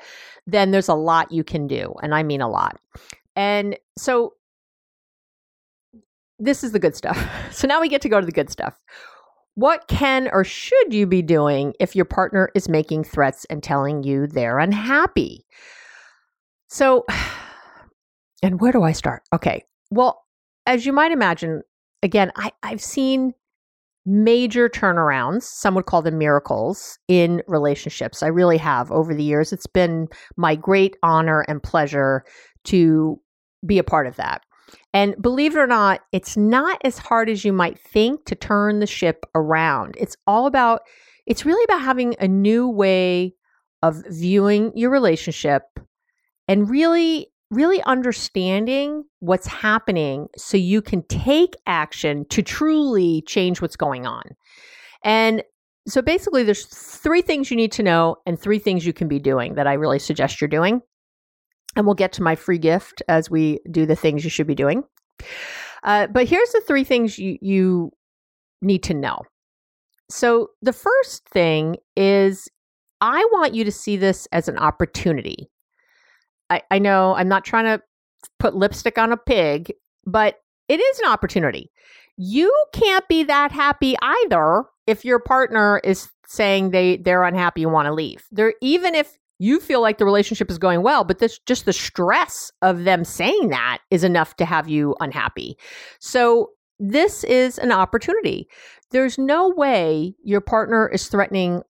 then 0.46 0.70
there's 0.70 0.88
a 0.88 0.94
lot 0.94 1.32
you 1.32 1.42
can 1.42 1.66
do, 1.66 1.94
and 2.02 2.14
I 2.14 2.22
mean 2.22 2.40
a 2.40 2.48
lot. 2.48 2.78
And 3.36 3.76
so 3.98 4.34
this 6.38 6.62
is 6.64 6.72
the 6.72 6.78
good 6.78 6.96
stuff. 6.96 7.18
So 7.52 7.68
now 7.68 7.80
we 7.80 7.88
get 7.88 8.02
to 8.02 8.08
go 8.08 8.20
to 8.20 8.26
the 8.26 8.32
good 8.32 8.50
stuff. 8.50 8.80
What 9.54 9.86
can 9.86 10.28
or 10.32 10.42
should 10.42 10.92
you 10.92 11.06
be 11.06 11.22
doing 11.22 11.74
if 11.78 11.94
your 11.94 12.04
partner 12.04 12.50
is 12.54 12.68
making 12.68 13.04
threats 13.04 13.44
and 13.46 13.62
telling 13.62 14.02
you 14.02 14.26
they're 14.26 14.58
unhappy? 14.58 15.46
So, 16.68 17.04
and 18.42 18.60
where 18.60 18.72
do 18.72 18.82
I 18.82 18.92
start? 18.92 19.22
Okay. 19.32 19.64
Well, 19.90 20.24
as 20.66 20.86
you 20.86 20.92
might 20.92 21.12
imagine, 21.12 21.62
again, 22.02 22.32
I, 22.36 22.52
I've 22.62 22.82
seen 22.82 23.32
major 24.06 24.68
turnarounds, 24.68 25.42
some 25.42 25.74
would 25.74 25.86
call 25.86 26.02
them 26.02 26.18
miracles, 26.18 26.98
in 27.08 27.42
relationships. 27.46 28.22
I 28.22 28.26
really 28.26 28.58
have 28.58 28.90
over 28.90 29.14
the 29.14 29.22
years. 29.22 29.52
It's 29.52 29.66
been 29.66 30.08
my 30.36 30.56
great 30.56 30.96
honor 31.02 31.42
and 31.48 31.62
pleasure 31.62 32.24
to 32.64 33.20
be 33.64 33.78
a 33.78 33.84
part 33.84 34.06
of 34.06 34.16
that. 34.16 34.42
And 34.92 35.20
believe 35.20 35.56
it 35.56 35.58
or 35.58 35.66
not, 35.66 36.00
it's 36.12 36.36
not 36.36 36.80
as 36.84 36.98
hard 36.98 37.28
as 37.28 37.44
you 37.44 37.52
might 37.52 37.78
think 37.78 38.24
to 38.26 38.34
turn 38.34 38.78
the 38.78 38.86
ship 38.86 39.26
around. 39.34 39.96
It's 39.98 40.16
all 40.26 40.46
about, 40.46 40.82
it's 41.26 41.44
really 41.44 41.64
about 41.64 41.82
having 41.82 42.14
a 42.20 42.28
new 42.28 42.68
way 42.68 43.34
of 43.82 44.02
viewing 44.08 44.72
your 44.76 44.90
relationship 44.90 45.62
and 46.48 46.70
really, 46.70 47.28
really 47.50 47.82
understanding 47.82 49.04
what's 49.20 49.46
happening 49.46 50.28
so 50.36 50.56
you 50.56 50.80
can 50.80 51.02
take 51.08 51.54
action 51.66 52.24
to 52.30 52.42
truly 52.42 53.22
change 53.26 53.60
what's 53.60 53.76
going 53.76 54.06
on. 54.06 54.22
And 55.02 55.42
so 55.86 56.00
basically, 56.00 56.44
there's 56.44 56.64
three 56.66 57.20
things 57.20 57.50
you 57.50 57.56
need 57.56 57.72
to 57.72 57.82
know 57.82 58.16
and 58.26 58.40
three 58.40 58.58
things 58.58 58.86
you 58.86 58.94
can 58.94 59.06
be 59.06 59.18
doing 59.18 59.54
that 59.54 59.66
I 59.66 59.74
really 59.74 59.98
suggest 59.98 60.40
you're 60.40 60.48
doing. 60.48 60.80
And 61.76 61.86
we'll 61.86 61.94
get 61.94 62.12
to 62.14 62.22
my 62.22 62.36
free 62.36 62.58
gift 62.58 63.02
as 63.08 63.30
we 63.30 63.60
do 63.70 63.86
the 63.86 63.96
things 63.96 64.24
you 64.24 64.30
should 64.30 64.46
be 64.46 64.54
doing. 64.54 64.84
Uh, 65.82 66.06
but 66.06 66.26
here's 66.26 66.50
the 66.50 66.62
three 66.66 66.84
things 66.84 67.18
you, 67.18 67.38
you 67.40 67.90
need 68.62 68.82
to 68.84 68.94
know. 68.94 69.20
So, 70.10 70.50
the 70.62 70.72
first 70.72 71.26
thing 71.28 71.76
is 71.96 72.48
I 73.00 73.26
want 73.32 73.54
you 73.54 73.64
to 73.64 73.72
see 73.72 73.96
this 73.96 74.26
as 74.32 74.48
an 74.48 74.58
opportunity. 74.58 75.50
I, 76.50 76.62
I 76.70 76.78
know 76.78 77.14
I'm 77.14 77.28
not 77.28 77.44
trying 77.44 77.64
to 77.64 77.82
put 78.38 78.54
lipstick 78.54 78.98
on 78.98 79.12
a 79.12 79.16
pig, 79.16 79.72
but 80.06 80.36
it 80.68 80.80
is 80.80 80.98
an 81.00 81.08
opportunity. 81.08 81.70
You 82.16 82.52
can't 82.72 83.06
be 83.08 83.24
that 83.24 83.50
happy 83.50 83.96
either 84.00 84.64
if 84.86 85.04
your 85.04 85.18
partner 85.18 85.80
is 85.82 86.08
saying 86.26 86.70
they 86.70 86.96
they're 86.96 87.24
unhappy 87.24 87.64
and 87.64 87.72
want 87.72 87.86
to 87.86 87.92
leave. 87.92 88.24
They're 88.30 88.54
even 88.60 88.94
if 88.94 89.18
you 89.44 89.60
feel 89.60 89.82
like 89.82 89.98
the 89.98 90.04
relationship 90.06 90.50
is 90.50 90.58
going 90.58 90.82
well, 90.82 91.04
but 91.04 91.18
this 91.18 91.38
just 91.40 91.66
the 91.66 91.72
stress 91.72 92.50
of 92.62 92.84
them 92.84 93.04
saying 93.04 93.48
that 93.48 93.78
is 93.90 94.02
enough 94.02 94.36
to 94.36 94.44
have 94.44 94.68
you 94.68 94.96
unhappy. 95.00 95.58
So 96.00 96.50
this 96.80 97.24
is 97.24 97.58
an 97.58 97.70
opportunity. 97.70 98.48
There's 98.90 99.18
no 99.18 99.50
way 99.50 100.14
your 100.24 100.40
partner 100.40 100.88
is 100.88 101.08
threatening 101.08 101.62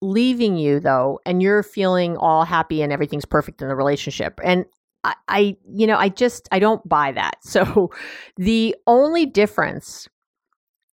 leaving 0.00 0.56
you 0.56 0.80
though, 0.80 1.20
and 1.26 1.42
you're 1.42 1.62
feeling 1.62 2.16
all 2.16 2.44
happy 2.44 2.82
and 2.82 2.92
everything's 2.92 3.24
perfect 3.26 3.60
in 3.60 3.68
the 3.68 3.76
relationship. 3.76 4.40
And 4.42 4.64
I, 5.04 5.14
I 5.28 5.56
you 5.70 5.86
know, 5.86 5.96
I 5.96 6.08
just 6.08 6.48
I 6.50 6.58
don't 6.58 6.86
buy 6.88 7.12
that. 7.12 7.36
So 7.42 7.90
the 8.36 8.74
only 8.86 9.26
difference 9.26 10.08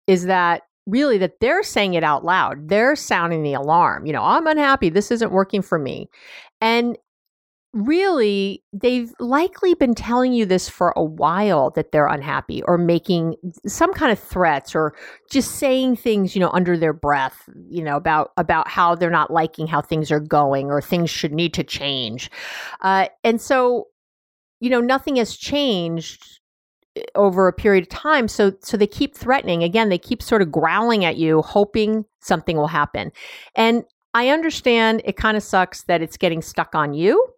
is 0.07 0.27
that 0.27 0.63
really 0.87 1.19
that 1.19 1.41
they're 1.41 1.63
saying 1.63 1.95
it 1.95 2.05
out 2.05 2.25
loud. 2.25 2.69
They're 2.69 2.97
sounding 2.97 3.43
the 3.43 3.55
alarm. 3.55 4.07
You 4.07 4.13
know, 4.13 4.23
I'm 4.23 4.47
unhappy. 4.47 4.91
This 4.91 5.11
isn't 5.11 5.33
working 5.33 5.63
for 5.63 5.79
me. 5.79 6.09
And 6.61 6.99
really, 7.73 8.63
they've 8.73 9.13
likely 9.19 9.75
been 9.75 9.95
telling 9.95 10.33
you 10.33 10.47
this 10.47 10.69
for 10.69 10.93
a 10.97 11.03
while 11.03 11.71
that 11.71 11.91
they're 11.91 12.07
unhappy 12.07 12.63
or 12.63 12.79
making 12.79 13.35
some 13.67 13.93
kind 13.93 14.13
of 14.13 14.19
threats 14.19 14.75
or 14.75 14.95
just 15.31 15.57
saying 15.57 15.97
things, 15.97 16.37
you 16.37 16.41
know, 16.41 16.51
under 16.51 16.79
their 16.79 16.93
breath, 16.93 17.49
you 17.69 17.83
know, 17.83 17.97
about 17.97 18.31
about 18.37 18.69
how 18.69 18.95
they're 18.95 19.11
not 19.11 19.33
liking 19.33 19.67
how 19.67 19.81
things 19.81 20.13
are 20.13 20.21
going 20.21 20.67
or 20.67 20.81
things 20.81 21.11
should 21.11 21.33
need 21.33 21.53
to 21.55 21.65
change. 21.65 22.31
Uh, 22.81 23.09
and 23.25 23.41
so, 23.41 23.89
you 24.61 24.71
know, 24.71 24.81
nothing 24.81 25.17
has 25.17 25.37
changed 25.37 26.41
over 27.15 27.49
a 27.49 27.53
period 27.53 27.83
of 27.83 27.89
time 27.89 28.29
so 28.29 28.53
so 28.61 28.77
they 28.77 28.87
keep 28.87 29.17
threatening. 29.17 29.63
Again 29.63 29.89
they 29.89 29.99
keep 29.99 30.23
sort 30.23 30.43
of 30.43 30.53
growling 30.53 31.05
at 31.05 31.17
you 31.17 31.43
hoping 31.43 32.05
something 32.21 32.57
will 32.57 32.69
happen. 32.69 33.13
And 33.55 33.85
i 34.15 34.29
understand 34.29 35.03
it 35.05 35.17
kind 35.17 35.37
of 35.37 35.43
sucks 35.43 35.83
that 35.83 36.01
it's 36.01 36.17
getting 36.17 36.41
stuck 36.41 36.75
on 36.75 36.95
you 36.95 37.29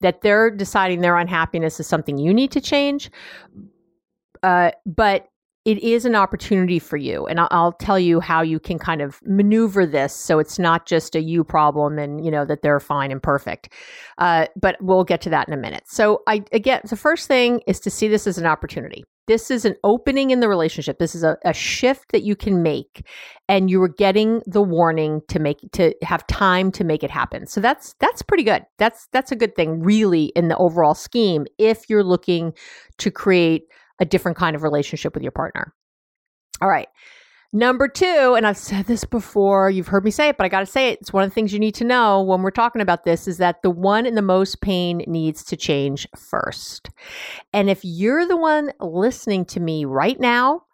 that 0.00 0.20
they're 0.20 0.50
deciding 0.50 1.00
their 1.00 1.16
unhappiness 1.16 1.80
is 1.80 1.86
something 1.86 2.18
you 2.18 2.34
need 2.34 2.50
to 2.50 2.60
change 2.60 3.10
uh, 4.42 4.70
but 4.84 5.28
it 5.66 5.82
is 5.82 6.04
an 6.04 6.14
opportunity 6.14 6.78
for 6.78 6.96
you. 6.96 7.26
And 7.26 7.40
I'll, 7.40 7.66
tell 7.80 7.98
you 7.98 8.20
how 8.20 8.42
you 8.42 8.60
can 8.60 8.78
kind 8.78 9.02
of 9.02 9.20
maneuver 9.24 9.84
this 9.84 10.14
so 10.14 10.38
it's 10.38 10.58
not 10.58 10.86
just 10.86 11.16
a 11.16 11.20
you 11.20 11.42
problem 11.42 11.98
and 11.98 12.24
you 12.24 12.30
know 12.30 12.44
that 12.44 12.62
they're 12.62 12.78
fine 12.78 13.10
and 13.10 13.20
perfect. 13.20 13.72
Uh, 14.18 14.46
but 14.54 14.76
we'll 14.80 15.02
get 15.02 15.20
to 15.22 15.30
that 15.30 15.48
in 15.48 15.52
a 15.52 15.56
minute. 15.56 15.82
So 15.86 16.22
i 16.28 16.44
again 16.52 16.80
the 16.88 16.96
first 16.96 17.26
thing 17.26 17.60
is 17.66 17.80
to 17.80 17.90
see 17.90 18.06
this 18.06 18.26
as 18.26 18.38
an 18.38 18.46
opportunity. 18.46 19.04
This 19.26 19.50
is 19.50 19.64
an 19.64 19.74
opening 19.82 20.30
in 20.30 20.38
the 20.38 20.48
relationship. 20.48 20.98
This 20.98 21.16
is 21.16 21.24
a, 21.24 21.36
a 21.44 21.52
shift 21.52 22.12
that 22.12 22.22
you 22.22 22.36
can 22.36 22.62
make 22.62 23.04
and 23.48 23.68
you 23.68 23.82
are 23.82 23.88
getting 23.88 24.42
the 24.46 24.62
warning 24.62 25.20
to 25.28 25.40
make 25.40 25.58
to 25.72 25.92
have 26.02 26.26
time 26.28 26.70
to 26.72 26.84
make 26.84 27.02
it 27.02 27.10
happen. 27.10 27.46
So 27.46 27.60
that's 27.60 27.94
that's 27.98 28.22
pretty 28.22 28.44
good. 28.44 28.64
That's 28.78 29.08
that's 29.12 29.32
a 29.32 29.36
good 29.36 29.56
thing 29.56 29.82
really 29.82 30.26
in 30.36 30.48
the 30.48 30.56
overall 30.56 30.94
scheme 30.94 31.46
if 31.58 31.90
you're 31.90 32.04
looking 32.04 32.52
to 32.98 33.10
create 33.10 33.64
a 34.00 34.04
different 34.04 34.36
kind 34.36 34.56
of 34.56 34.62
relationship 34.62 35.14
with 35.14 35.22
your 35.22 35.32
partner. 35.32 35.74
All 36.60 36.68
right. 36.68 36.88
Number 37.52 37.88
two, 37.88 38.34
and 38.36 38.46
I've 38.46 38.58
said 38.58 38.86
this 38.86 39.04
before, 39.04 39.70
you've 39.70 39.88
heard 39.88 40.04
me 40.04 40.10
say 40.10 40.28
it, 40.28 40.36
but 40.36 40.44
I 40.44 40.48
got 40.48 40.60
to 40.60 40.66
say 40.66 40.90
it. 40.90 40.98
It's 41.00 41.12
one 41.12 41.22
of 41.24 41.30
the 41.30 41.34
things 41.34 41.52
you 41.52 41.58
need 41.58 41.76
to 41.76 41.84
know 41.84 42.20
when 42.20 42.42
we're 42.42 42.50
talking 42.50 42.82
about 42.82 43.04
this 43.04 43.28
is 43.28 43.38
that 43.38 43.62
the 43.62 43.70
one 43.70 44.04
in 44.04 44.14
the 44.14 44.22
most 44.22 44.60
pain 44.60 45.02
needs 45.06 45.44
to 45.44 45.56
change 45.56 46.06
first. 46.16 46.90
And 47.52 47.70
if 47.70 47.80
you're 47.82 48.26
the 48.26 48.36
one 48.36 48.72
listening 48.80 49.44
to 49.46 49.60
me 49.60 49.84
right 49.84 50.18
now 50.18 50.64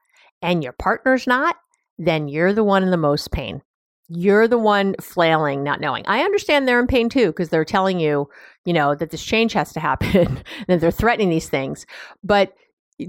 and 0.40 0.64
your 0.64 0.72
partner's 0.72 1.26
not, 1.26 1.56
then 1.98 2.26
you're 2.26 2.54
the 2.54 2.64
one 2.64 2.82
in 2.82 2.90
the 2.90 2.96
most 2.96 3.30
pain. 3.32 3.62
You're 4.08 4.48
the 4.48 4.58
one 4.58 4.94
flailing, 5.00 5.62
not 5.62 5.80
knowing. 5.80 6.04
I 6.06 6.22
understand 6.22 6.66
they're 6.66 6.80
in 6.80 6.86
pain 6.86 7.08
too 7.08 7.26
because 7.28 7.50
they're 7.50 7.64
telling 7.64 8.00
you, 8.00 8.28
you 8.64 8.72
know, 8.72 8.94
that 8.94 9.10
this 9.10 9.22
change 9.22 9.52
has 9.52 9.72
to 9.74 9.80
happen 9.80 10.42
and 10.68 10.80
they're 10.80 10.90
threatening 10.90 11.30
these 11.30 11.48
things. 11.48 11.86
But 12.24 12.54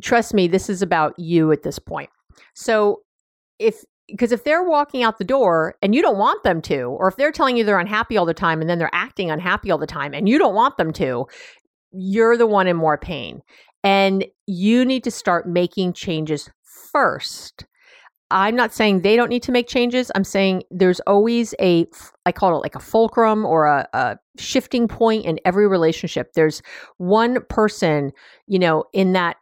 trust 0.01 0.33
me, 0.33 0.47
this 0.47 0.69
is 0.69 0.81
about 0.81 1.17
you 1.17 1.51
at 1.51 1.63
this 1.63 1.79
point. 1.79 2.09
So 2.53 3.01
if 3.59 3.83
because 4.07 4.31
if 4.31 4.43
they're 4.43 4.63
walking 4.63 5.01
out 5.03 5.17
the 5.17 5.23
door 5.23 5.75
and 5.81 5.95
you 5.95 6.01
don't 6.01 6.17
want 6.17 6.43
them 6.43 6.61
to, 6.63 6.83
or 6.83 7.07
if 7.07 7.15
they're 7.15 7.31
telling 7.31 7.55
you 7.55 7.63
they're 7.63 7.79
unhappy 7.79 8.17
all 8.17 8.25
the 8.25 8.33
time 8.33 8.59
and 8.59 8.69
then 8.69 8.77
they're 8.77 8.89
acting 8.93 9.31
unhappy 9.31 9.71
all 9.71 9.77
the 9.77 9.87
time 9.87 10.13
and 10.13 10.27
you 10.27 10.37
don't 10.37 10.55
want 10.55 10.77
them 10.77 10.91
to, 10.93 11.25
you're 11.91 12.37
the 12.37 12.47
one 12.47 12.67
in 12.67 12.75
more 12.75 12.97
pain. 12.97 13.41
And 13.83 14.25
you 14.45 14.85
need 14.85 15.03
to 15.05 15.11
start 15.11 15.47
making 15.47 15.93
changes 15.93 16.49
first. 16.91 17.65
I'm 18.31 18.55
not 18.55 18.73
saying 18.73 19.01
they 19.01 19.15
don't 19.15 19.29
need 19.29 19.43
to 19.43 19.51
make 19.51 19.67
changes. 19.67 20.11
I'm 20.15 20.23
saying 20.23 20.63
there's 20.71 20.99
always 21.01 21.53
a, 21.59 21.85
I 22.25 22.31
call 22.31 22.55
it 22.55 22.61
like 22.61 22.75
a 22.75 22.79
fulcrum 22.79 23.45
or 23.45 23.67
a, 23.67 23.87
a 23.93 24.17
shifting 24.37 24.87
point 24.87 25.25
in 25.25 25.39
every 25.45 25.67
relationship. 25.67 26.33
There's 26.33 26.61
one 26.97 27.43
person, 27.49 28.11
you 28.47 28.57
know, 28.57 28.85
in 28.91 29.13
that 29.13 29.37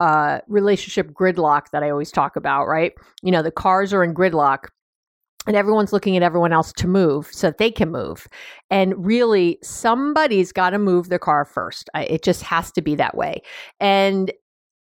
uh, 0.00 0.40
relationship 0.48 1.12
gridlock 1.12 1.70
that 1.70 1.82
I 1.82 1.90
always 1.90 2.10
talk 2.10 2.36
about, 2.36 2.66
right? 2.66 2.92
You 3.22 3.30
know, 3.30 3.42
the 3.42 3.50
cars 3.50 3.92
are 3.92 4.02
in 4.02 4.14
gridlock 4.14 4.68
and 5.46 5.56
everyone's 5.56 5.92
looking 5.92 6.16
at 6.16 6.22
everyone 6.22 6.52
else 6.52 6.72
to 6.74 6.86
move 6.86 7.28
so 7.30 7.48
that 7.48 7.58
they 7.58 7.70
can 7.70 7.90
move. 7.90 8.26
And 8.70 8.94
really, 9.04 9.58
somebody's 9.62 10.52
got 10.52 10.70
to 10.70 10.78
move 10.78 11.08
their 11.08 11.18
car 11.18 11.44
first. 11.44 11.88
It 11.94 12.22
just 12.22 12.42
has 12.42 12.70
to 12.72 12.82
be 12.82 12.94
that 12.96 13.16
way. 13.16 13.42
And 13.78 14.32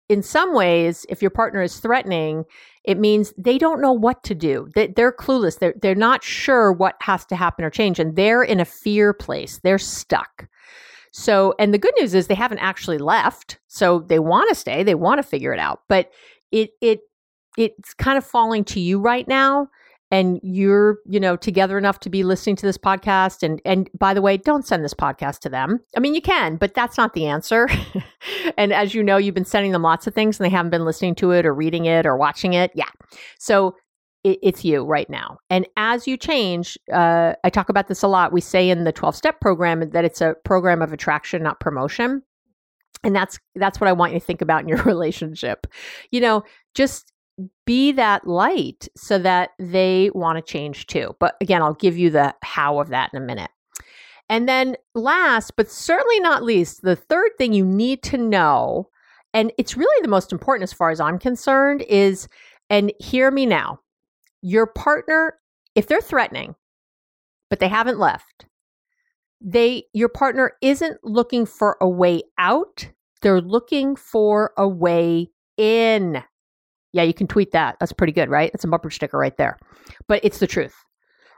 in 0.09 0.23
some 0.23 0.53
ways, 0.53 1.05
if 1.09 1.21
your 1.21 1.31
partner 1.31 1.61
is 1.61 1.79
threatening, 1.79 2.45
it 2.83 2.97
means 2.97 3.33
they 3.37 3.57
don't 3.57 3.81
know 3.81 3.91
what 3.91 4.23
to 4.23 4.33
do. 4.33 4.69
They're 4.73 5.11
clueless. 5.11 5.59
They're, 5.59 5.75
they're 5.81 5.95
not 5.95 6.23
sure 6.23 6.71
what 6.71 6.95
has 7.01 7.25
to 7.25 7.35
happen 7.35 7.65
or 7.65 7.69
change. 7.69 7.99
And 7.99 8.15
they're 8.15 8.43
in 8.43 8.59
a 8.59 8.65
fear 8.65 9.13
place. 9.13 9.59
They're 9.63 9.77
stuck. 9.77 10.47
So, 11.17 11.55
and 11.57 11.73
the 11.73 11.79
good 11.79 11.95
news 11.99 12.13
is 12.13 12.27
they 12.27 12.35
haven't 12.35 12.59
actually 12.59 12.99
left. 12.99 13.57
So 13.65 14.01
they 14.01 14.19
want 14.19 14.49
to 14.49 14.55
stay, 14.55 14.83
they 14.83 14.93
want 14.93 15.17
to 15.17 15.23
figure 15.23 15.51
it 15.51 15.59
out. 15.59 15.81
But 15.89 16.11
it 16.51 16.69
it 16.79 16.99
it's 17.57 17.95
kind 17.95 18.19
of 18.19 18.25
falling 18.25 18.63
to 18.65 18.79
you 18.79 18.99
right 18.99 19.27
now 19.27 19.67
and 20.11 20.39
you're, 20.43 20.99
you 21.07 21.19
know, 21.19 21.35
together 21.35 21.75
enough 21.75 21.99
to 22.01 22.11
be 22.11 22.23
listening 22.23 22.55
to 22.57 22.67
this 22.67 22.77
podcast 22.77 23.41
and 23.41 23.59
and 23.65 23.89
by 23.97 24.13
the 24.13 24.21
way, 24.21 24.37
don't 24.37 24.67
send 24.67 24.85
this 24.85 24.93
podcast 24.93 25.39
to 25.39 25.49
them. 25.49 25.79
I 25.95 26.01
mean, 26.01 26.13
you 26.13 26.21
can, 26.21 26.55
but 26.55 26.75
that's 26.75 26.99
not 26.99 27.15
the 27.15 27.25
answer. 27.25 27.67
and 28.57 28.71
as 28.71 28.93
you 28.93 29.01
know, 29.01 29.17
you've 29.17 29.33
been 29.33 29.43
sending 29.43 29.71
them 29.71 29.81
lots 29.81 30.05
of 30.05 30.13
things 30.13 30.39
and 30.39 30.45
they 30.45 30.55
haven't 30.55 30.69
been 30.69 30.85
listening 30.85 31.15
to 31.15 31.31
it 31.31 31.47
or 31.47 31.53
reading 31.53 31.85
it 31.85 32.05
or 32.05 32.15
watching 32.15 32.53
it. 32.53 32.69
Yeah. 32.75 32.89
So 33.39 33.75
it, 34.27 34.39
it's 34.41 34.65
you 34.65 34.83
right 34.83 35.09
now. 35.09 35.39
And 35.49 35.67
as 35.77 36.07
you 36.07 36.17
change, 36.17 36.77
uh, 36.91 37.33
I 37.43 37.49
talk 37.49 37.69
about 37.69 37.87
this 37.87 38.03
a 38.03 38.07
lot. 38.07 38.33
We 38.33 38.41
say 38.41 38.69
in 38.69 38.83
the 38.83 38.91
12 38.91 39.15
step 39.15 39.39
program 39.39 39.89
that 39.91 40.05
it's 40.05 40.21
a 40.21 40.35
program 40.43 40.81
of 40.81 40.93
attraction, 40.93 41.43
not 41.43 41.59
promotion. 41.59 42.21
And 43.03 43.15
that's 43.15 43.39
that's 43.55 43.79
what 43.79 43.87
I 43.87 43.93
want 43.93 44.13
you 44.13 44.19
to 44.19 44.25
think 44.25 44.41
about 44.41 44.63
in 44.63 44.67
your 44.67 44.81
relationship. 44.83 45.67
You 46.11 46.21
know, 46.21 46.43
just 46.73 47.13
be 47.65 47.91
that 47.91 48.27
light 48.27 48.87
so 48.97 49.19
that 49.19 49.51
they 49.59 50.09
want 50.13 50.37
to 50.37 50.51
change 50.51 50.87
too. 50.87 51.15
But 51.19 51.35
again, 51.39 51.61
I'll 51.61 51.75
give 51.75 51.97
you 51.97 52.09
the 52.09 52.35
how 52.41 52.79
of 52.79 52.89
that 52.89 53.11
in 53.13 53.21
a 53.21 53.25
minute. 53.25 53.51
And 54.29 54.49
then 54.49 54.75
last, 54.93 55.55
but 55.55 55.71
certainly 55.71 56.19
not 56.19 56.43
least, 56.43 56.81
the 56.81 56.95
third 56.95 57.29
thing 57.37 57.53
you 57.53 57.63
need 57.63 58.03
to 58.03 58.17
know, 58.17 58.89
and 59.33 59.53
it's 59.57 59.77
really 59.77 60.01
the 60.01 60.09
most 60.09 60.33
important 60.33 60.63
as 60.63 60.73
far 60.73 60.89
as 60.89 60.99
I'm 60.99 61.19
concerned, 61.19 61.83
is 61.83 62.27
and 62.69 62.91
hear 62.99 63.31
me 63.31 63.45
now 63.45 63.79
your 64.41 64.67
partner, 64.67 65.37
if 65.75 65.87
they're 65.87 66.01
threatening, 66.01 66.55
but 67.49 67.59
they 67.59 67.67
haven't 67.67 67.99
left, 67.99 68.45
they 69.41 69.83
your 69.93 70.09
partner 70.09 70.53
isn't 70.61 70.97
looking 71.03 71.45
for 71.45 71.77
a 71.81 71.87
way 71.87 72.23
out. 72.37 72.89
They're 73.21 73.41
looking 73.41 73.95
for 73.95 74.53
a 74.57 74.67
way 74.67 75.29
in. 75.57 76.23
Yeah, 76.93 77.03
you 77.03 77.13
can 77.13 77.27
tweet 77.27 77.51
that. 77.51 77.77
That's 77.79 77.93
pretty 77.93 78.13
good, 78.13 78.29
right? 78.29 78.51
That's 78.51 78.63
a 78.63 78.67
bumper 78.67 78.89
sticker 78.89 79.17
right 79.17 79.35
there. 79.37 79.57
But 80.07 80.23
it's 80.23 80.39
the 80.39 80.47
truth. 80.47 80.75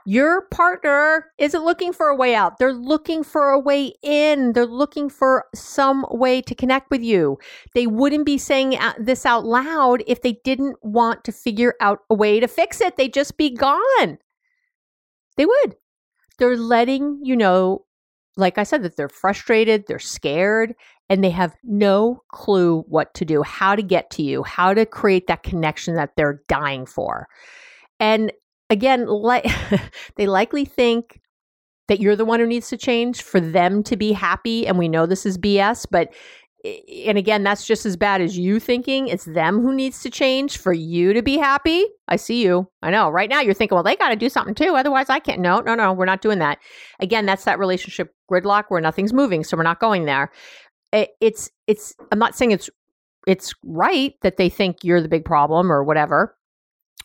Your 0.06 0.42
partner 0.48 1.26
isn't 1.38 1.64
looking 1.64 1.92
for 1.92 2.08
a 2.08 2.16
way 2.16 2.34
out. 2.34 2.58
They're 2.58 2.72
looking 2.72 3.22
for 3.22 3.50
a 3.50 3.58
way 3.58 3.92
in. 4.02 4.52
They're 4.52 4.66
looking 4.66 5.08
for 5.08 5.46
some 5.54 6.06
way 6.10 6.40
to 6.42 6.54
connect 6.54 6.90
with 6.90 7.02
you. 7.02 7.38
They 7.74 7.86
wouldn't 7.86 8.26
be 8.26 8.38
saying 8.38 8.78
this 8.98 9.26
out 9.26 9.44
loud 9.44 10.02
if 10.06 10.22
they 10.22 10.40
didn't 10.44 10.76
want 10.82 11.24
to 11.24 11.32
figure 11.32 11.74
out 11.80 12.00
a 12.08 12.14
way 12.14 12.40
to 12.40 12.48
fix 12.48 12.80
it. 12.80 12.96
They'd 12.96 13.14
just 13.14 13.36
be 13.36 13.50
gone. 13.50 14.18
They 15.36 15.46
would. 15.46 15.76
They're 16.38 16.56
letting 16.56 17.20
you 17.22 17.36
know, 17.36 17.84
like 18.36 18.58
I 18.58 18.62
said, 18.62 18.82
that 18.82 18.96
they're 18.96 19.08
frustrated, 19.08 19.84
they're 19.86 19.98
scared, 19.98 20.74
and 21.10 21.22
they 21.22 21.30
have 21.30 21.54
no 21.62 22.22
clue 22.32 22.84
what 22.88 23.12
to 23.14 23.24
do, 23.24 23.42
how 23.42 23.76
to 23.76 23.82
get 23.82 24.10
to 24.10 24.22
you, 24.22 24.42
how 24.42 24.72
to 24.72 24.86
create 24.86 25.26
that 25.26 25.42
connection 25.42 25.94
that 25.96 26.16
they're 26.16 26.42
dying 26.48 26.86
for. 26.86 27.28
And 27.98 28.32
again, 28.70 29.06
they 30.16 30.26
likely 30.26 30.64
think 30.64 31.20
that 31.88 32.00
you're 32.00 32.16
the 32.16 32.24
one 32.24 32.40
who 32.40 32.46
needs 32.46 32.68
to 32.68 32.76
change 32.76 33.22
for 33.22 33.40
them 33.40 33.82
to 33.82 33.96
be 33.96 34.12
happy. 34.12 34.66
And 34.66 34.78
we 34.78 34.88
know 34.88 35.06
this 35.06 35.26
is 35.26 35.36
BS, 35.36 35.86
but 35.90 36.12
and 36.62 37.16
again, 37.16 37.42
that's 37.42 37.66
just 37.66 37.86
as 37.86 37.96
bad 37.96 38.20
as 38.20 38.36
you 38.36 38.60
thinking 38.60 39.08
it's 39.08 39.24
them 39.24 39.60
who 39.60 39.74
needs 39.74 40.02
to 40.02 40.10
change 40.10 40.58
for 40.58 40.74
you 40.74 41.14
to 41.14 41.22
be 41.22 41.38
happy. 41.38 41.86
I 42.06 42.16
see 42.16 42.44
you. 42.44 42.68
I 42.82 42.90
know. 42.90 43.08
Right 43.08 43.30
now, 43.30 43.40
you're 43.40 43.54
thinking, 43.54 43.74
well, 43.74 43.82
they 43.82 43.96
got 43.96 44.10
to 44.10 44.16
do 44.16 44.28
something 44.28 44.54
too. 44.54 44.76
Otherwise, 44.76 45.08
I 45.08 45.20
can't. 45.20 45.40
No, 45.40 45.60
no, 45.60 45.74
no. 45.74 45.92
We're 45.94 46.04
not 46.04 46.20
doing 46.20 46.38
that. 46.40 46.58
Again, 47.00 47.24
that's 47.24 47.44
that 47.44 47.58
relationship 47.58 48.14
gridlock 48.30 48.64
where 48.68 48.80
nothing's 48.80 49.14
moving. 49.14 49.42
So 49.42 49.56
we're 49.56 49.62
not 49.62 49.80
going 49.80 50.04
there. 50.04 50.30
It's, 50.92 51.50
it's, 51.66 51.94
I'm 52.12 52.18
not 52.18 52.36
saying 52.36 52.50
it's, 52.50 52.68
it's 53.26 53.54
right 53.64 54.14
that 54.22 54.36
they 54.36 54.50
think 54.50 54.84
you're 54.84 55.00
the 55.00 55.08
big 55.08 55.24
problem 55.24 55.72
or 55.72 55.82
whatever 55.82 56.36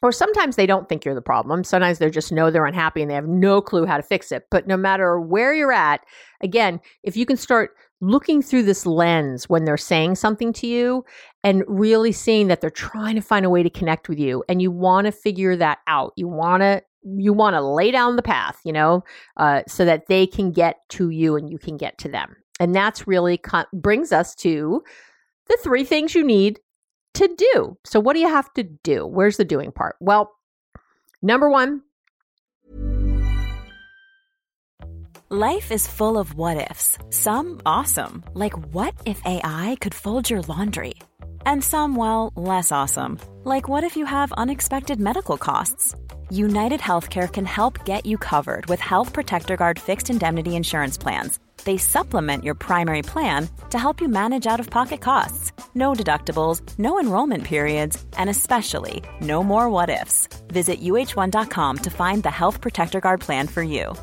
or 0.05 0.11
sometimes 0.11 0.55
they 0.55 0.67
don't 0.67 0.87
think 0.87 1.03
you're 1.03 1.15
the 1.15 1.21
problem. 1.21 1.63
Sometimes 1.63 1.97
they 1.97 2.11
just 2.11 2.31
know 2.31 2.51
they're 2.51 2.67
unhappy 2.67 3.01
and 3.01 3.09
they 3.09 3.15
have 3.15 3.27
no 3.27 3.59
clue 3.59 3.87
how 3.87 3.97
to 3.97 4.03
fix 4.03 4.31
it. 4.31 4.45
But 4.51 4.67
no 4.67 4.77
matter 4.77 5.19
where 5.19 5.51
you're 5.51 5.71
at, 5.71 6.01
again, 6.41 6.79
if 7.01 7.17
you 7.17 7.25
can 7.25 7.37
start 7.37 7.71
looking 8.01 8.43
through 8.43 8.61
this 8.61 8.85
lens 8.85 9.49
when 9.49 9.65
they're 9.65 9.77
saying 9.77 10.13
something 10.13 10.53
to 10.53 10.67
you 10.67 11.03
and 11.43 11.63
really 11.67 12.11
seeing 12.11 12.49
that 12.49 12.61
they're 12.61 12.69
trying 12.69 13.15
to 13.15 13.21
find 13.21 13.47
a 13.47 13.49
way 13.49 13.63
to 13.63 13.69
connect 13.69 14.07
with 14.07 14.19
you 14.19 14.43
and 14.47 14.61
you 14.61 14.69
want 14.69 15.05
to 15.05 15.11
figure 15.11 15.55
that 15.55 15.79
out, 15.87 16.13
you 16.15 16.27
want 16.27 16.61
to 16.61 16.83
you 17.17 17.33
want 17.33 17.55
to 17.55 17.61
lay 17.61 17.89
down 17.89 18.15
the 18.15 18.21
path, 18.21 18.59
you 18.63 18.73
know, 18.73 19.03
uh, 19.37 19.61
so 19.67 19.85
that 19.85 20.07
they 20.07 20.27
can 20.27 20.51
get 20.51 20.77
to 20.89 21.09
you 21.09 21.35
and 21.35 21.49
you 21.49 21.57
can 21.57 21.77
get 21.77 21.97
to 21.99 22.09
them. 22.09 22.35
And 22.59 22.75
that's 22.75 23.07
really 23.07 23.37
co- 23.37 23.65
brings 23.73 24.11
us 24.11 24.35
to 24.35 24.83
the 25.47 25.57
three 25.63 25.83
things 25.83 26.15
you 26.15 26.23
need 26.23 26.59
to 27.15 27.35
do. 27.37 27.77
So, 27.83 27.99
what 27.99 28.13
do 28.13 28.19
you 28.19 28.29
have 28.29 28.53
to 28.53 28.63
do? 28.63 29.05
Where's 29.05 29.37
the 29.37 29.45
doing 29.45 29.71
part? 29.71 29.95
Well, 29.99 30.31
number 31.21 31.49
one, 31.49 31.81
life 35.29 35.71
is 35.71 35.87
full 35.87 36.17
of 36.17 36.35
what 36.35 36.69
ifs, 36.71 36.97
some 37.09 37.61
awesome, 37.65 38.23
like 38.33 38.53
what 38.73 38.93
if 39.05 39.21
AI 39.25 39.77
could 39.81 39.93
fold 39.93 40.29
your 40.29 40.41
laundry? 40.43 40.95
And 41.45 41.63
some, 41.63 41.95
well, 41.95 42.33
less 42.35 42.71
awesome, 42.71 43.19
like 43.43 43.67
what 43.67 43.83
if 43.83 43.95
you 43.97 44.05
have 44.05 44.31
unexpected 44.33 44.99
medical 44.99 45.37
costs? 45.37 45.95
United 46.29 46.79
Healthcare 46.79 47.31
can 47.31 47.45
help 47.45 47.85
get 47.85 48.05
you 48.05 48.17
covered 48.17 48.65
with 48.65 48.79
Health 48.79 49.13
Protector 49.13 49.55
Guard 49.55 49.79
fixed 49.79 50.09
indemnity 50.09 50.55
insurance 50.55 50.97
plans 50.97 51.39
they 51.65 51.77
supplement 51.77 52.43
your 52.43 52.55
primary 52.55 53.01
plan 53.01 53.49
to 53.71 53.77
help 53.77 53.99
you 53.99 54.07
manage 54.07 54.47
out 54.47 54.59
of 54.59 54.69
pocket 54.69 55.01
costs. 55.01 55.51
No 55.75 55.93
deductibles, 55.93 56.61
no 56.79 56.99
enrollment 56.99 57.43
periods, 57.43 58.03
and 58.17 58.29
especially 58.29 59.03
no 59.21 59.43
more 59.43 59.69
what 59.69 59.89
ifs. 59.89 60.27
Visit 60.47 60.81
uh1.com 60.81 61.77
to 61.77 61.89
find 61.89 62.23
the 62.23 62.31
Health 62.31 62.61
Protector 62.61 62.99
Guard 63.01 63.21
plan 63.21 63.47
for 63.47 63.61
you. 63.61 63.93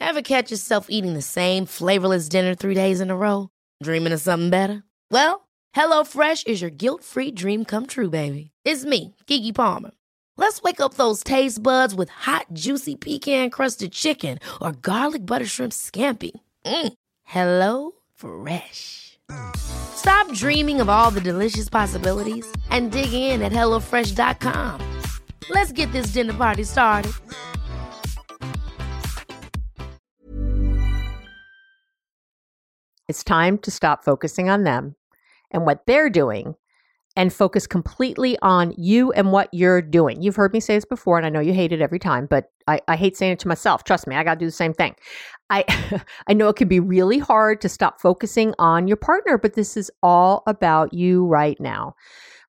Ever 0.00 0.22
catch 0.22 0.50
yourself 0.50 0.86
eating 0.88 1.12
the 1.12 1.22
same 1.22 1.66
flavorless 1.66 2.28
dinner 2.28 2.54
three 2.54 2.74
days 2.74 3.02
in 3.02 3.10
a 3.10 3.16
row? 3.16 3.50
Dreaming 3.82 4.14
of 4.14 4.20
something 4.20 4.48
better? 4.48 4.82
Well, 5.10 5.46
HelloFresh 5.76 6.46
is 6.46 6.62
your 6.62 6.70
guilt 6.70 7.04
free 7.04 7.30
dream 7.30 7.66
come 7.66 7.86
true, 7.86 8.08
baby. 8.08 8.50
It's 8.64 8.84
me, 8.86 9.14
Keke 9.26 9.54
Palmer. 9.54 9.90
Let's 10.38 10.62
wake 10.62 10.80
up 10.80 10.94
those 10.94 11.22
taste 11.22 11.62
buds 11.62 11.94
with 11.94 12.08
hot, 12.08 12.46
juicy 12.54 12.96
pecan 12.96 13.50
crusted 13.50 13.92
chicken 13.92 14.38
or 14.60 14.72
garlic 14.72 15.26
butter 15.26 15.44
shrimp 15.44 15.72
scampi. 15.72 16.30
Mm. 16.64 16.94
Hello 17.24 17.92
Fresh. 18.14 19.09
Stop 19.56 20.32
dreaming 20.32 20.80
of 20.80 20.88
all 20.88 21.10
the 21.10 21.20
delicious 21.20 21.68
possibilities 21.68 22.50
and 22.70 22.90
dig 22.90 23.12
in 23.12 23.42
at 23.42 23.52
HelloFresh.com. 23.52 24.80
Let's 25.50 25.72
get 25.72 25.92
this 25.92 26.12
dinner 26.12 26.34
party 26.34 26.64
started. 26.64 27.12
It's 33.08 33.24
time 33.24 33.58
to 33.58 33.72
stop 33.72 34.04
focusing 34.04 34.48
on 34.48 34.62
them 34.62 34.94
and 35.50 35.66
what 35.66 35.84
they're 35.84 36.10
doing 36.10 36.54
and 37.16 37.32
focus 37.32 37.66
completely 37.66 38.38
on 38.40 38.72
you 38.76 39.12
and 39.12 39.32
what 39.32 39.48
you're 39.52 39.82
doing. 39.82 40.22
You've 40.22 40.36
heard 40.36 40.52
me 40.52 40.60
say 40.60 40.76
this 40.76 40.84
before, 40.84 41.16
and 41.16 41.26
I 41.26 41.30
know 41.30 41.40
you 41.40 41.52
hate 41.52 41.72
it 41.72 41.80
every 41.80 41.98
time, 41.98 42.26
but 42.26 42.52
I, 42.68 42.80
I 42.86 42.96
hate 42.96 43.16
saying 43.16 43.32
it 43.32 43.38
to 43.40 43.48
myself. 43.48 43.84
Trust 43.84 44.06
me, 44.06 44.14
I 44.14 44.22
got 44.22 44.34
to 44.34 44.40
do 44.40 44.46
the 44.46 44.52
same 44.52 44.72
thing. 44.72 44.94
I 45.48 45.64
I 46.28 46.32
know 46.32 46.48
it 46.48 46.56
can 46.56 46.68
be 46.68 46.80
really 46.80 47.18
hard 47.18 47.60
to 47.62 47.68
stop 47.68 48.00
focusing 48.00 48.54
on 48.58 48.86
your 48.86 48.96
partner, 48.96 49.38
but 49.38 49.54
this 49.54 49.76
is 49.76 49.90
all 50.02 50.42
about 50.46 50.94
you 50.94 51.26
right 51.26 51.60
now. 51.60 51.94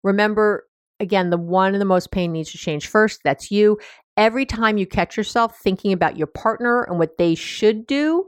Remember, 0.03 0.67
again, 0.99 1.31
the 1.31 1.37
one 1.37 1.73
and 1.73 1.81
the 1.81 1.85
most 1.85 2.11
pain 2.11 2.31
needs 2.31 2.51
to 2.51 2.57
change 2.57 2.87
first. 2.87 3.21
That's 3.23 3.51
you. 3.51 3.79
Every 4.17 4.45
time 4.45 4.77
you 4.77 4.85
catch 4.85 5.17
yourself 5.17 5.57
thinking 5.57 5.93
about 5.93 6.17
your 6.17 6.27
partner 6.27 6.83
and 6.83 6.99
what 6.99 7.17
they 7.17 7.33
should 7.33 7.87
do, 7.87 8.27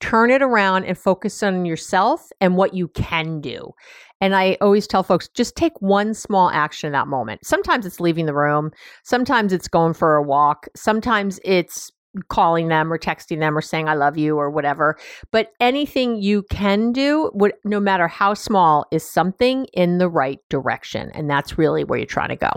turn 0.00 0.30
it 0.30 0.42
around 0.42 0.84
and 0.84 0.98
focus 0.98 1.42
on 1.42 1.64
yourself 1.64 2.30
and 2.40 2.56
what 2.56 2.74
you 2.74 2.88
can 2.88 3.40
do. 3.40 3.72
And 4.20 4.34
I 4.34 4.56
always 4.60 4.86
tell 4.86 5.02
folks 5.02 5.28
just 5.28 5.56
take 5.56 5.80
one 5.80 6.14
small 6.14 6.50
action 6.50 6.88
in 6.88 6.92
that 6.92 7.08
moment. 7.08 7.44
Sometimes 7.44 7.84
it's 7.84 8.00
leaving 8.00 8.26
the 8.26 8.34
room, 8.34 8.70
sometimes 9.04 9.52
it's 9.52 9.68
going 9.68 9.94
for 9.94 10.16
a 10.16 10.22
walk, 10.22 10.68
sometimes 10.74 11.38
it's 11.44 11.90
calling 12.28 12.68
them 12.68 12.90
or 12.92 12.98
texting 12.98 13.40
them 13.40 13.56
or 13.56 13.60
saying 13.60 13.88
I 13.88 13.94
love 13.94 14.16
you 14.16 14.38
or 14.38 14.50
whatever. 14.50 14.96
But 15.32 15.52
anything 15.60 16.16
you 16.16 16.44
can 16.44 16.92
do, 16.92 17.30
no 17.64 17.80
matter 17.80 18.08
how 18.08 18.34
small, 18.34 18.86
is 18.90 19.08
something 19.08 19.66
in 19.74 19.98
the 19.98 20.08
right 20.08 20.40
direction. 20.48 21.10
And 21.14 21.28
that's 21.28 21.58
really 21.58 21.84
where 21.84 21.98
you're 21.98 22.06
trying 22.06 22.30
to 22.30 22.36
go. 22.36 22.50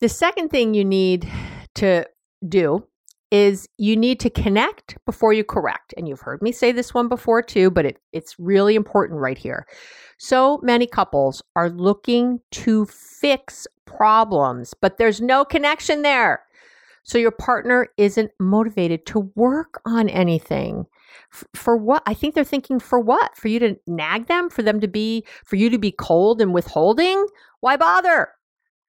The 0.00 0.08
second 0.08 0.50
thing 0.50 0.74
you 0.74 0.84
need 0.84 1.30
to 1.76 2.06
do 2.46 2.86
is 3.32 3.66
you 3.78 3.96
need 3.96 4.20
to 4.20 4.28
connect 4.28 4.98
before 5.06 5.32
you 5.32 5.42
correct. 5.42 5.94
And 5.96 6.06
you've 6.06 6.20
heard 6.20 6.42
me 6.42 6.52
say 6.52 6.70
this 6.70 6.92
one 6.92 7.08
before 7.08 7.42
too, 7.42 7.70
but 7.70 7.86
it, 7.86 7.98
it's 8.12 8.38
really 8.38 8.74
important 8.76 9.20
right 9.20 9.38
here. 9.38 9.66
So 10.18 10.60
many 10.62 10.86
couples 10.86 11.42
are 11.56 11.70
looking 11.70 12.40
to 12.52 12.84
fix 12.86 13.66
problems, 13.86 14.74
but 14.80 14.98
there's 14.98 15.22
no 15.22 15.46
connection 15.46 16.02
there. 16.02 16.42
So 17.04 17.16
your 17.16 17.30
partner 17.30 17.88
isn't 17.96 18.30
motivated 18.38 19.06
to 19.06 19.32
work 19.34 19.80
on 19.86 20.10
anything. 20.10 20.84
F- 21.32 21.44
for 21.54 21.76
what? 21.76 22.02
I 22.06 22.12
think 22.12 22.34
they're 22.34 22.44
thinking 22.44 22.78
for 22.78 23.00
what? 23.00 23.34
For 23.36 23.48
you 23.48 23.58
to 23.60 23.76
nag 23.86 24.26
them? 24.26 24.50
For 24.50 24.62
them 24.62 24.78
to 24.80 24.88
be, 24.88 25.24
for 25.44 25.56
you 25.56 25.70
to 25.70 25.78
be 25.78 25.90
cold 25.90 26.42
and 26.42 26.52
withholding? 26.52 27.26
Why 27.60 27.78
bother? 27.78 28.28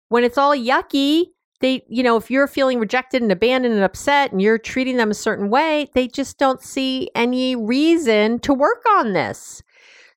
When 0.10 0.26
it's 0.26 0.38
all 0.38 0.56
yucky, 0.56 1.28
they, 1.64 1.82
you 1.88 2.04
know, 2.04 2.18
if 2.18 2.30
you're 2.30 2.46
feeling 2.46 2.78
rejected 2.78 3.22
and 3.22 3.32
abandoned 3.32 3.74
and 3.74 3.86
upset 3.86 4.34
and 4.34 4.42
you're 4.42 4.58
treating 4.58 4.98
them 4.98 5.10
a 5.10 5.14
certain 5.16 5.50
way, 5.50 5.90
they 5.96 6.10
just 6.10 6.38
don't 6.38 6.62
see 6.62 7.10
any 7.16 7.56
reason 7.56 8.38
to 8.40 8.54
work 8.54 8.84
on 8.98 9.14
this. 9.14 9.64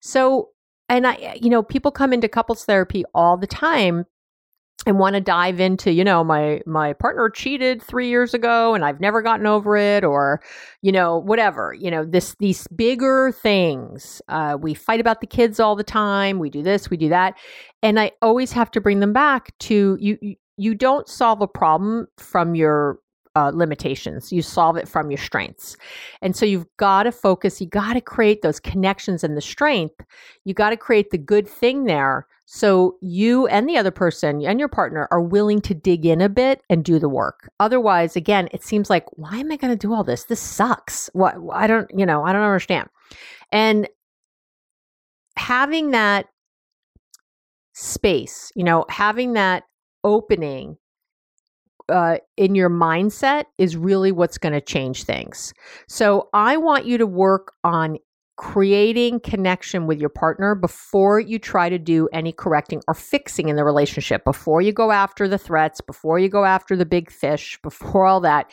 So, 0.01 0.49
and 0.89 1.07
I, 1.07 1.39
you 1.41 1.49
know, 1.49 1.63
people 1.63 1.93
come 1.93 2.13
into 2.13 2.29
couples 2.29 2.65
therapy 2.65 3.05
all 3.15 3.37
the 3.37 3.47
time 3.47 4.07
and 4.87 4.99
want 4.99 5.15
to 5.15 5.21
dive 5.21 5.59
into 5.59 5.91
you 5.91 6.05
know 6.05 6.23
my 6.23 6.61
my 6.67 6.93
partner 6.93 7.29
cheated 7.31 7.83
3 7.83 8.09
years 8.09 8.35
ago 8.35 8.75
and 8.75 8.85
I've 8.85 9.01
never 9.01 9.23
gotten 9.23 9.47
over 9.47 9.77
it 9.77 10.05
or 10.05 10.41
you 10.83 10.93
know 10.93 11.19
whatever 11.19 11.75
you 11.75 11.91
know 11.91 12.05
this 12.05 12.37
these 12.39 12.69
bigger 12.69 13.33
things. 13.33 14.21
Uh, 14.29 14.59
we 14.61 14.75
fight 14.75 15.01
about 15.01 15.21
the 15.23 15.27
kids 15.27 15.59
all 15.59 15.75
the 15.77 15.83
time. 15.83 16.39
We 16.39 16.51
do 16.51 16.63
this 16.63 16.91
we 16.91 16.97
do 16.97 17.09
that. 17.09 17.39
And 17.83 17.99
I 17.99 18.13
always 18.21 18.53
have 18.53 18.71
to 18.73 18.81
bring 18.81 19.01
them 19.01 19.13
back 19.13 19.57
to 19.61 19.97
you 20.01 20.19
you 20.21 20.37
don't 20.75 21.09
solve 21.09 21.43
a 21.43 21.49
problem 21.49 22.07
from 22.17 22.55
your 22.55 22.99
uh, 23.37 23.51
limitations. 23.55 24.33
You 24.33 24.41
solve 24.41 24.77
it 24.77 24.89
from 24.89 25.11
your 25.11 25.19
strengths. 25.19 25.77
And 26.23 26.35
so 26.35 26.47
you've 26.47 26.67
got 26.79 27.03
to 27.03 27.13
focus, 27.13 27.61
you 27.61 27.67
got 27.67 27.93
to 27.93 28.01
create 28.01 28.41
those 28.41 28.59
connections 28.59 29.23
and 29.23 29.37
the 29.37 29.43
strength. 29.43 30.01
You 30.45 30.55
got 30.55 30.71
to 30.71 30.77
create 30.77 31.11
the 31.11 31.19
good 31.19 31.47
thing 31.47 31.85
there. 31.85 32.27
So 32.47 32.97
you 33.03 33.47
and 33.49 33.69
the 33.69 33.77
other 33.77 33.91
person 33.91 34.43
and 34.43 34.59
your 34.59 34.69
partner 34.69 35.07
are 35.11 35.21
willing 35.21 35.61
to 35.63 35.75
dig 35.75 36.07
in 36.07 36.21
a 36.21 36.29
bit 36.29 36.63
and 36.71 36.85
do 36.85 36.99
the 36.99 37.09
work. 37.09 37.51
Otherwise, 37.61 38.17
again, 38.17 38.49
it 38.53 38.63
seems 38.63 38.89
like, 38.89 39.05
why 39.19 39.37
am 39.37 39.53
I 39.53 39.57
going 39.57 39.77
to 39.77 39.87
do 39.87 39.93
all 39.93 40.05
this? 40.05 40.25
This 40.25 40.41
sucks. 40.41 41.11
What 41.13 41.35
I 41.53 41.67
don't, 41.67 41.91
you 41.95 42.07
know, 42.07 42.25
I 42.25 42.33
don't 42.33 42.43
understand. 42.43 42.89
And 43.53 43.89
having 45.37 45.91
that 45.91 46.27
space, 47.75 48.51
you 48.55 48.65
know, 48.65 48.87
having 48.89 49.35
that 49.35 49.65
opening 50.07 50.79
uh, 51.89 52.17
in 52.37 52.55
your 52.55 52.71
mindset 52.71 53.45
is 53.59 53.77
really 53.77 54.13
what's 54.13 54.39
going 54.39 54.53
to 54.53 54.61
change 54.61 55.05
things. 55.05 55.53
So 55.89 56.29
I 56.33 56.57
want 56.57 56.87
you 56.87 56.97
to 56.99 57.07
work 57.07 57.53
on 57.65 57.99
creating 58.37 59.21
connection 59.21 59.87
with 59.87 59.99
your 59.99 60.11
partner 60.11 60.55
before 60.55 61.19
you 61.19 61.39
try 61.39 61.69
to 61.69 61.79
do 61.79 62.09
any 62.13 62.33
correcting 62.33 62.83
or 62.87 62.95
fixing 62.95 63.49
in 63.49 63.57
the 63.57 63.65
relationship, 63.65 64.25
before 64.25 64.61
you 64.61 64.73
go 64.73 64.93
after 64.93 65.27
the 65.27 65.39
threats, 65.39 65.81
before 65.81 66.19
you 66.19 66.29
go 66.29 66.45
after 66.45 66.77
the 66.77 66.87
big 66.87 67.11
fish, 67.11 67.59
before 67.63 68.07
all 68.07 68.21
that. 68.21 68.51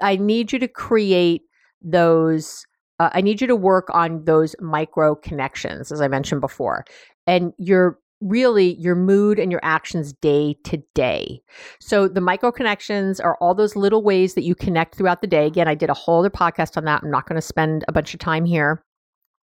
I 0.00 0.16
need 0.16 0.52
you 0.52 0.58
to 0.58 0.68
create 0.68 1.42
those. 1.82 2.66
Uh, 3.00 3.10
I 3.12 3.22
need 3.22 3.40
you 3.40 3.46
to 3.46 3.56
work 3.56 3.88
on 3.90 4.24
those 4.24 4.54
micro 4.60 5.14
connections, 5.14 5.90
as 5.90 6.00
I 6.00 6.08
mentioned 6.08 6.42
before. 6.42 6.84
And 7.26 7.52
you're 7.58 7.98
really 8.28 8.74
your 8.76 8.94
mood 8.94 9.38
and 9.38 9.50
your 9.50 9.60
actions 9.62 10.12
day 10.14 10.56
to 10.64 10.82
day. 10.94 11.40
So 11.80 12.08
the 12.08 12.20
micro 12.20 12.50
connections 12.50 13.20
are 13.20 13.36
all 13.40 13.54
those 13.54 13.76
little 13.76 14.02
ways 14.02 14.34
that 14.34 14.44
you 14.44 14.54
connect 14.54 14.94
throughout 14.96 15.20
the 15.20 15.26
day. 15.26 15.46
Again, 15.46 15.68
I 15.68 15.74
did 15.74 15.90
a 15.90 15.94
whole 15.94 16.20
other 16.20 16.30
podcast 16.30 16.76
on 16.76 16.84
that. 16.84 17.02
I'm 17.02 17.10
not 17.10 17.26
going 17.28 17.36
to 17.36 17.46
spend 17.46 17.84
a 17.88 17.92
bunch 17.92 18.14
of 18.14 18.20
time 18.20 18.44
here. 18.44 18.82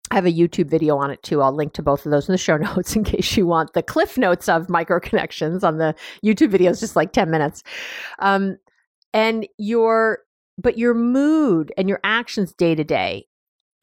I 0.10 0.16
have 0.16 0.26
a 0.26 0.34
YouTube 0.34 0.70
video 0.70 0.98
on 0.98 1.10
it 1.10 1.24
too. 1.24 1.42
I'll 1.42 1.56
link 1.56 1.74
to 1.74 1.84
both 1.84 2.06
of 2.06 2.12
those 2.12 2.28
in 2.28 2.34
the 2.34 2.38
show 2.38 2.58
notes 2.76 2.96
in 2.96 3.04
case 3.04 3.38
you 3.38 3.48
want 3.48 3.74
the 3.74 3.84
cliff 3.84 4.18
notes 4.18 4.50
of 4.50 4.70
micro 4.70 5.00
connections 5.00 5.64
on 5.64 5.78
the 5.78 5.96
YouTube 6.24 6.52
videos, 6.52 6.80
just 6.80 6.96
like 6.96 7.14
10 7.14 7.32
minutes. 7.32 7.64
Um, 8.20 8.58
and 9.14 9.48
your, 9.58 10.20
but 10.58 10.78
your 10.78 10.94
mood 10.94 11.72
and 11.78 11.88
your 11.88 12.00
actions 12.04 12.54
day 12.54 12.76
to 12.76 12.84
day 12.84 13.28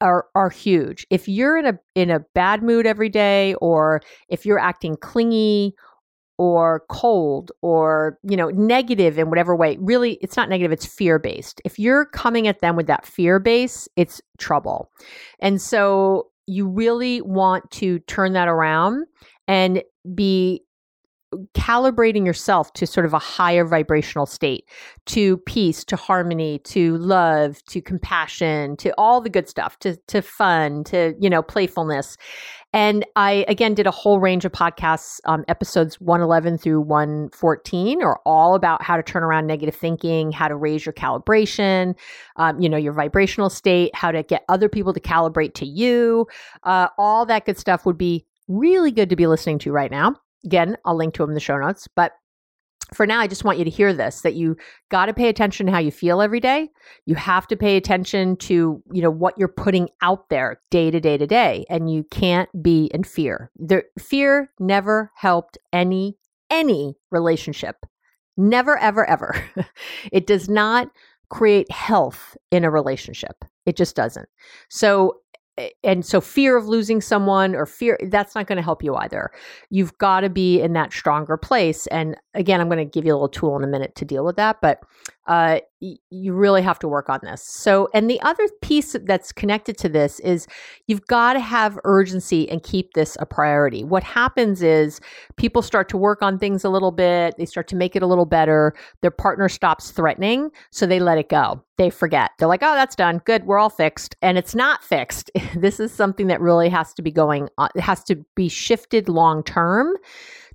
are 0.01 0.27
are 0.35 0.49
huge. 0.49 1.05
If 1.09 1.27
you're 1.27 1.57
in 1.57 1.65
a 1.65 1.79
in 1.95 2.09
a 2.09 2.21
bad 2.33 2.63
mood 2.63 2.85
every 2.85 3.09
day 3.09 3.55
or 3.55 4.01
if 4.29 4.45
you're 4.45 4.59
acting 4.59 4.97
clingy 4.97 5.75
or 6.37 6.83
cold 6.89 7.51
or 7.61 8.17
you 8.23 8.37
know 8.37 8.49
negative 8.49 9.19
in 9.19 9.29
whatever 9.29 9.55
way 9.55 9.77
really 9.81 10.13
it's 10.21 10.37
not 10.37 10.47
negative 10.47 10.71
it's 10.71 10.85
fear 10.85 11.19
based 11.19 11.61
if 11.65 11.77
you're 11.77 12.05
coming 12.05 12.47
at 12.47 12.61
them 12.61 12.77
with 12.77 12.87
that 12.87 13.05
fear 13.05 13.39
base 13.39 13.89
it's 13.97 14.21
trouble 14.37 14.89
and 15.41 15.61
so 15.61 16.27
you 16.47 16.65
really 16.65 17.21
want 17.21 17.69
to 17.71 17.99
turn 17.99 18.31
that 18.31 18.47
around 18.47 19.05
and 19.49 19.83
be 20.15 20.63
calibrating 21.53 22.25
yourself 22.25 22.73
to 22.73 22.87
sort 22.87 23.05
of 23.05 23.13
a 23.13 23.19
higher 23.19 23.65
vibrational 23.65 24.25
state, 24.25 24.65
to 25.05 25.37
peace, 25.37 25.83
to 25.85 25.95
harmony, 25.95 26.59
to 26.59 26.97
love, 26.97 27.63
to 27.65 27.81
compassion, 27.81 28.75
to 28.77 28.93
all 28.97 29.21
the 29.21 29.29
good 29.29 29.47
stuff, 29.47 29.77
to 29.79 29.95
to 30.07 30.21
fun, 30.21 30.83
to 30.85 31.13
you 31.19 31.29
know 31.29 31.41
playfulness. 31.41 32.17
And 32.73 33.05
I 33.15 33.45
again 33.47 33.73
did 33.73 33.87
a 33.87 33.91
whole 33.91 34.19
range 34.19 34.45
of 34.45 34.51
podcasts. 34.51 35.19
Um, 35.25 35.45
episodes 35.47 36.01
one 36.01 36.21
eleven 36.21 36.57
through 36.57 36.81
one 36.81 37.29
fourteen 37.29 38.01
are 38.01 38.19
all 38.25 38.55
about 38.55 38.81
how 38.81 38.97
to 38.97 39.03
turn 39.03 39.23
around 39.23 39.47
negative 39.47 39.75
thinking, 39.75 40.31
how 40.31 40.47
to 40.47 40.55
raise 40.55 40.85
your 40.85 40.93
calibration, 40.93 41.95
um, 42.37 42.59
you 42.59 42.69
know 42.69 42.77
your 42.77 42.93
vibrational 42.93 43.49
state, 43.49 43.93
how 43.95 44.11
to 44.11 44.23
get 44.23 44.45
other 44.49 44.69
people 44.69 44.93
to 44.93 44.99
calibrate 44.99 45.53
to 45.55 45.65
you. 45.65 46.27
Uh, 46.63 46.87
all 46.97 47.25
that 47.25 47.45
good 47.45 47.57
stuff 47.57 47.85
would 47.85 47.97
be 47.97 48.25
really 48.47 48.91
good 48.91 49.09
to 49.09 49.15
be 49.15 49.27
listening 49.27 49.59
to 49.59 49.71
right 49.71 49.91
now. 49.91 50.15
Again, 50.45 50.77
I'll 50.85 50.95
link 50.95 51.13
to 51.15 51.23
them 51.23 51.31
in 51.31 51.33
the 51.33 51.39
show 51.39 51.57
notes. 51.57 51.87
But 51.93 52.13
for 52.93 53.05
now, 53.05 53.19
I 53.19 53.27
just 53.27 53.43
want 53.43 53.59
you 53.59 53.63
to 53.65 53.69
hear 53.69 53.93
this 53.93 54.21
that 54.21 54.33
you 54.33 54.57
got 54.89 55.05
to 55.05 55.13
pay 55.13 55.29
attention 55.29 55.67
to 55.67 55.71
how 55.71 55.79
you 55.79 55.91
feel 55.91 56.21
every 56.21 56.39
day. 56.39 56.69
You 57.05 57.15
have 57.15 57.47
to 57.47 57.55
pay 57.55 57.77
attention 57.77 58.35
to, 58.37 58.81
you 58.91 59.01
know, 59.01 59.11
what 59.11 59.37
you're 59.37 59.47
putting 59.47 59.89
out 60.01 60.29
there 60.29 60.59
day 60.71 60.89
to 60.89 60.99
day 60.99 61.17
to 61.17 61.27
day. 61.27 61.65
And 61.69 61.91
you 61.91 62.03
can't 62.09 62.49
be 62.63 62.85
in 62.93 63.03
fear. 63.03 63.51
The 63.57 63.83
fear 63.99 64.51
never 64.59 65.11
helped 65.15 65.57
any, 65.71 66.17
any 66.49 66.95
relationship. 67.11 67.85
Never, 68.37 68.77
ever, 68.77 69.07
ever. 69.07 69.43
it 70.11 70.25
does 70.25 70.49
not 70.49 70.89
create 71.29 71.69
health 71.71 72.35
in 72.51 72.63
a 72.63 72.71
relationship. 72.71 73.45
It 73.65 73.75
just 73.75 73.95
doesn't. 73.95 74.27
So 74.69 75.19
and 75.83 76.05
so 76.05 76.21
fear 76.21 76.57
of 76.57 76.67
losing 76.67 77.01
someone 77.01 77.55
or 77.55 77.65
fear 77.65 77.97
that's 78.09 78.35
not 78.35 78.47
going 78.47 78.57
to 78.57 78.63
help 78.63 78.83
you 78.83 78.95
either. 78.95 79.31
You've 79.69 79.97
got 79.97 80.21
to 80.21 80.29
be 80.29 80.61
in 80.61 80.73
that 80.73 80.93
stronger 80.93 81.37
place 81.37 81.87
and 81.87 82.15
again 82.33 82.61
i'm 82.61 82.67
going 82.67 82.77
to 82.77 82.85
give 82.85 83.05
you 83.05 83.11
a 83.11 83.15
little 83.15 83.29
tool 83.29 83.57
in 83.57 83.63
a 83.63 83.67
minute 83.67 83.95
to 83.95 84.05
deal 84.05 84.23
with 84.23 84.35
that 84.35 84.57
but 84.61 84.81
uh, 85.29 85.59
y- 85.79 85.95
you 86.09 86.33
really 86.33 86.61
have 86.61 86.79
to 86.79 86.87
work 86.87 87.07
on 87.07 87.19
this. 87.23 87.43
So 87.43 87.87
and 87.93 88.09
the 88.09 88.19
other 88.21 88.49
piece 88.61 88.95
that's 89.03 89.31
connected 89.31 89.77
to 89.77 89.87
this 89.87 90.19
is 90.21 90.47
you've 90.87 91.05
got 91.05 91.33
to 91.33 91.39
have 91.39 91.79
urgency 91.83 92.49
and 92.49 92.63
keep 92.63 92.93
this 92.93 93.15
a 93.19 93.27
priority. 93.27 93.83
What 93.83 94.03
happens 94.03 94.63
is 94.63 94.99
people 95.37 95.61
start 95.61 95.87
to 95.89 95.97
work 95.97 96.23
on 96.23 96.39
things 96.39 96.63
a 96.63 96.69
little 96.69 96.91
bit 96.91 97.35
they 97.37 97.45
start 97.45 97.67
to 97.69 97.75
make 97.75 97.95
it 97.95 98.01
a 98.01 98.07
little 98.07 98.25
better 98.25 98.73
their 99.01 99.11
partner 99.11 99.47
stops 99.47 99.91
threatening 99.91 100.49
so 100.71 100.87
they 100.87 100.99
let 100.99 101.19
it 101.19 101.29
go. 101.29 101.63
They 101.77 101.91
forget. 101.91 102.31
They're 102.39 102.47
like 102.47 102.63
oh 102.63 102.73
that's 102.73 102.95
done. 102.95 103.21
Good. 103.23 103.45
We're 103.45 103.59
all 103.59 103.69
fixed. 103.69 104.15
And 104.23 104.37
it's 104.37 104.55
not 104.55 104.83
fixed 104.83 105.29
this 105.55 105.79
is 105.79 105.91
something 105.91 106.27
that 106.27 106.41
really 106.41 106.69
has 106.69 106.93
to 106.95 107.01
be 107.01 107.11
going 107.11 107.49
on, 107.57 107.69
it 107.75 107.81
has 107.81 108.03
to 108.05 108.15
be 108.35 108.49
shifted 108.49 109.09
long 109.09 109.43
term 109.43 109.95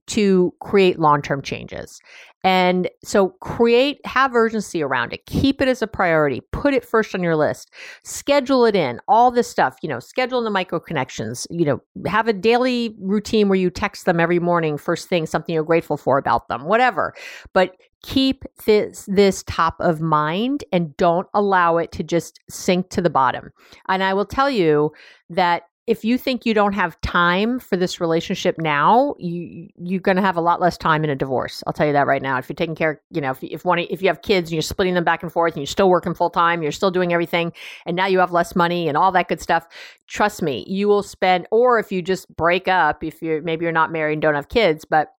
to 0.07 0.53
create 0.61 0.99
long 0.99 1.23
term 1.23 1.43
changes. 1.43 2.01
And 2.43 2.91
so 3.03 3.31
create, 3.41 4.05
have 4.05 4.35
urgency 4.35 4.83
around 4.83 5.15
it. 5.15 5.25
Keep 5.25 5.63
it 5.63 5.69
as 5.69 5.81
a 5.81 5.87
priority. 5.87 6.43
Put 6.53 6.75
it 6.75 6.85
first 6.85 7.15
on 7.15 7.23
your 7.23 7.37
list. 7.37 7.71
Schedule 8.03 8.67
it 8.67 8.77
in. 8.77 9.01
All 9.09 9.31
this 9.31 9.49
stuff, 9.49 9.77
you 9.83 9.89
know, 9.89 9.99
schedule 9.99 10.43
the 10.43 10.51
micro 10.51 10.79
connections. 10.79 11.47
You 11.49 11.65
know, 11.65 11.81
have 12.07 12.29
a 12.29 12.35
daily 12.35 12.95
routine 13.01 13.49
where 13.49 13.59
you 13.59 13.71
text 13.71 14.05
them 14.05 14.21
every 14.21 14.41
morning, 14.41 14.77
first 14.77 15.09
thing, 15.09 15.25
something 15.25 15.55
you're 15.55 15.65
grateful 15.65 15.97
for 15.97 16.19
about 16.19 16.49
them, 16.49 16.65
whatever. 16.65 17.15
But 17.55 17.77
keep 18.05 18.45
this 18.67 19.09
this 19.09 19.43
top 19.45 19.77
of 19.81 20.01
mind 20.01 20.63
and 20.73 20.95
don't 20.99 21.27
allow 21.33 21.79
it 21.79 21.91
to 21.91 22.03
just 22.03 22.39
sink 22.51 22.91
to 22.91 23.01
the 23.01 23.09
bottom. 23.09 23.51
And 23.89 24.03
I 24.03 24.13
will 24.13 24.27
tell 24.27 24.51
you 24.51 24.93
that 25.31 25.63
if 25.87 26.05
you 26.05 26.19
think 26.19 26.45
you 26.45 26.53
don't 26.53 26.75
have 26.75 26.99
time 27.01 27.59
for 27.59 27.77
this 27.79 28.01
relationship 28.01 28.57
now, 28.59 29.15
you 29.19 29.69
you're 29.77 30.01
going 30.01 30.17
to 30.17 30.23
have 30.23 30.37
a 30.37 30.43
lot 30.43 30.61
less 30.61 30.77
time 30.77 31.03
in 31.03 31.09
a 31.09 31.17
divorce. 31.17 31.63
I'll 31.67 31.73
tell 31.73 31.87
you 31.87 31.95
that 31.95 32.07
right 32.07 32.21
now. 32.21 32.37
If 32.37 32.47
you're 32.47 32.55
taking 32.55 32.75
care, 32.75 33.01
you 33.11 33.23
know, 33.23 33.31
if 33.31 33.43
if 33.43 33.65
one 33.65 33.79
if 33.79 34.03
you 34.03 34.09
have 34.09 34.21
kids 34.21 34.51
and 34.51 34.53
you're 34.53 34.63
splitting 34.63 34.95
them 34.95 35.05
back 35.05 35.23
and 35.23 35.33
forth 35.33 35.55
and 35.55 35.63
you're 35.63 35.67
still 35.67 35.89
working 35.89 36.15
full 36.15 36.31
time, 36.31 36.63
you're 36.63 36.73
still 36.73 36.91
doing 36.91 37.15
everything 37.15 37.55
and 37.87 37.97
now 37.97 38.07
you 38.07 38.19
have 38.19 38.33
less 38.33 38.55
money 38.55 38.87
and 38.87 38.99
all 38.99 39.13
that 39.13 39.29
good 39.29 39.41
stuff, 39.41 39.67
trust 40.09 40.43
me, 40.43 40.65
you 40.69 40.89
will 40.89 41.03
spend 41.03 41.47
or 41.51 41.79
if 41.79 41.91
you 41.91 42.03
just 42.03 42.35
break 42.37 42.69
up, 42.69 43.03
if 43.03 43.23
you're 43.23 43.41
maybe 43.41 43.65
you're 43.65 43.73
not 43.73 43.93
married 43.93 44.15
and 44.15 44.23
don't 44.23 44.35
have 44.35 44.51
kids, 44.51 44.85
but 44.85 45.15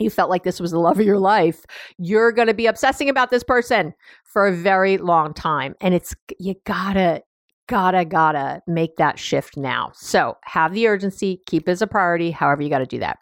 you 0.00 0.10
felt 0.10 0.30
like 0.30 0.44
this 0.44 0.60
was 0.60 0.70
the 0.70 0.78
love 0.78 0.98
of 0.98 1.06
your 1.06 1.18
life, 1.18 1.64
you're 1.98 2.32
going 2.32 2.48
to 2.48 2.54
be 2.54 2.66
obsessing 2.66 3.08
about 3.08 3.30
this 3.30 3.42
person 3.42 3.94
for 4.24 4.46
a 4.46 4.54
very 4.54 4.98
long 4.98 5.34
time. 5.34 5.74
And 5.80 5.94
it's, 5.94 6.14
you 6.38 6.54
gotta, 6.64 7.22
gotta, 7.66 8.04
gotta 8.04 8.62
make 8.66 8.96
that 8.96 9.18
shift 9.18 9.56
now. 9.56 9.90
So 9.94 10.36
have 10.44 10.72
the 10.72 10.86
urgency, 10.86 11.42
keep 11.46 11.68
it 11.68 11.72
as 11.72 11.82
a 11.82 11.86
priority, 11.86 12.30
however, 12.30 12.62
you 12.62 12.70
got 12.70 12.78
to 12.78 12.86
do 12.86 12.98
that. 12.98 13.18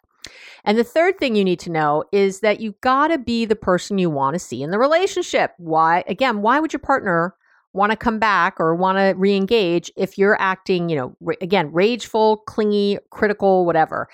And 0.65 0.77
the 0.77 0.83
third 0.83 1.17
thing 1.17 1.35
you 1.35 1.45
need 1.45 1.59
to 1.61 1.71
know 1.71 2.03
is 2.11 2.41
that 2.41 2.59
you 2.59 2.75
got 2.81 3.07
to 3.07 3.17
be 3.17 3.45
the 3.45 3.55
person 3.55 3.97
you 3.97 4.09
want 4.09 4.33
to 4.33 4.39
see 4.39 4.61
in 4.61 4.71
the 4.71 4.79
relationship. 4.79 5.53
Why, 5.57 6.03
again, 6.07 6.41
why 6.41 6.59
would 6.59 6.73
your 6.73 6.81
partner 6.81 7.33
want 7.73 7.91
to 7.91 7.97
come 7.97 8.19
back 8.19 8.55
or 8.59 8.75
want 8.75 8.97
to 8.97 9.13
re-engage 9.17 9.91
if 9.95 10.17
you're 10.17 10.39
acting, 10.41 10.89
you 10.89 10.97
know, 10.97 11.33
again, 11.41 11.71
rageful, 11.71 12.37
clingy, 12.37 12.97
critical, 13.11 13.65
whatever? 13.65 14.09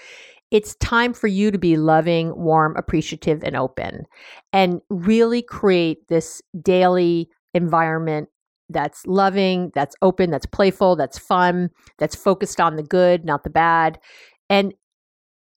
It's 0.54 0.76
time 0.76 1.16
for 1.16 1.26
you 1.26 1.50
to 1.50 1.58
be 1.58 1.78
loving, 1.78 2.32
warm, 2.38 2.78
appreciative, 2.78 3.44
and 3.44 3.56
open 3.56 4.06
and 4.54 4.82
really 4.92 5.42
create 5.42 6.08
this 6.10 6.44
daily 6.62 7.28
environment 7.56 8.30
that's 8.70 9.04
loving, 9.08 9.72
that's 9.74 9.96
open, 10.04 10.30
that's 10.30 10.46
playful, 10.46 10.96
that's 10.96 11.18
fun, 11.18 11.72
that's 11.98 12.16
focused 12.16 12.62
on 12.62 12.76
the 12.76 12.84
good, 12.84 13.26
not 13.26 13.44
the 13.44 13.50
bad. 13.50 14.00
And 14.48 14.76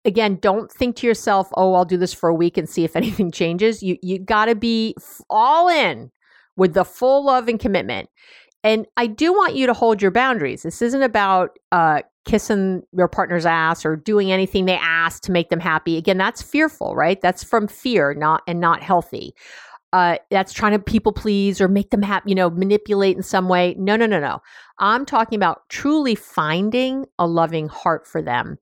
again, 0.07 0.39
don't 0.41 0.73
think 0.73 0.97
to 0.97 1.07
yourself, 1.07 1.49
"Oh, 1.59 1.75
I'll 1.75 1.85
do 1.85 1.99
this 1.99 2.15
for 2.15 2.31
a 2.31 2.35
week 2.35 2.57
and 2.57 2.67
see 2.67 2.83
if 2.83 2.97
anything 3.03 3.31
changes." 3.31 3.83
You 3.83 3.99
you 4.03 4.19
got 4.19 4.47
to 4.47 4.55
be 4.55 4.95
all 5.29 5.69
in 5.69 6.11
with 6.57 6.73
the 6.73 6.87
full 6.87 7.27
love 7.27 7.49
and 7.49 7.61
commitment. 7.61 8.09
And 8.65 8.87
I 8.97 9.09
do 9.09 9.33
want 9.33 9.57
you 9.57 9.67
to 9.67 9.75
hold 9.75 10.01
your 10.01 10.11
boundaries. 10.11 10.63
This 10.63 10.81
isn't 10.81 11.03
about 11.03 11.51
uh, 11.71 12.01
kissing 12.27 12.83
your 12.93 13.09
partner's 13.09 13.47
ass 13.47 13.87
or 13.87 13.97
doing 13.97 14.33
anything 14.33 14.67
they 14.67 14.77
ask 14.77 15.23
to 15.23 15.33
make 15.33 15.49
them 15.49 15.61
happy. 15.61 15.97
Again, 15.97 16.19
that's 16.19 16.43
fearful, 16.43 16.95
right? 16.95 17.21
That's 17.21 17.43
from 17.45 17.69
fear, 17.69 18.15
not 18.15 18.43
and 18.47 18.61
not 18.61 18.83
healthy 18.83 19.35
uh, 19.93 20.19
that's 20.31 20.53
trying 20.53 20.73
to 20.73 20.79
people 20.79 21.13
please 21.13 21.59
or 21.61 21.69
make 21.69 21.91
them 21.91 22.03
happy, 22.03 22.31
you 22.31 22.35
know, 22.35 22.51
manipulate 22.51 23.17
in 23.17 23.23
some 23.23 23.49
way. 23.49 23.75
No, 23.79 23.97
no, 23.97 24.05
no, 24.05 24.21
no. 24.21 24.43
I'm 24.79 25.07
talking 25.07 25.37
about 25.37 25.69
truly 25.71 26.15
finding 26.15 27.07
a 27.19 27.27
loving 27.27 27.69
heart 27.69 28.07
for 28.07 28.21
them 28.21 28.59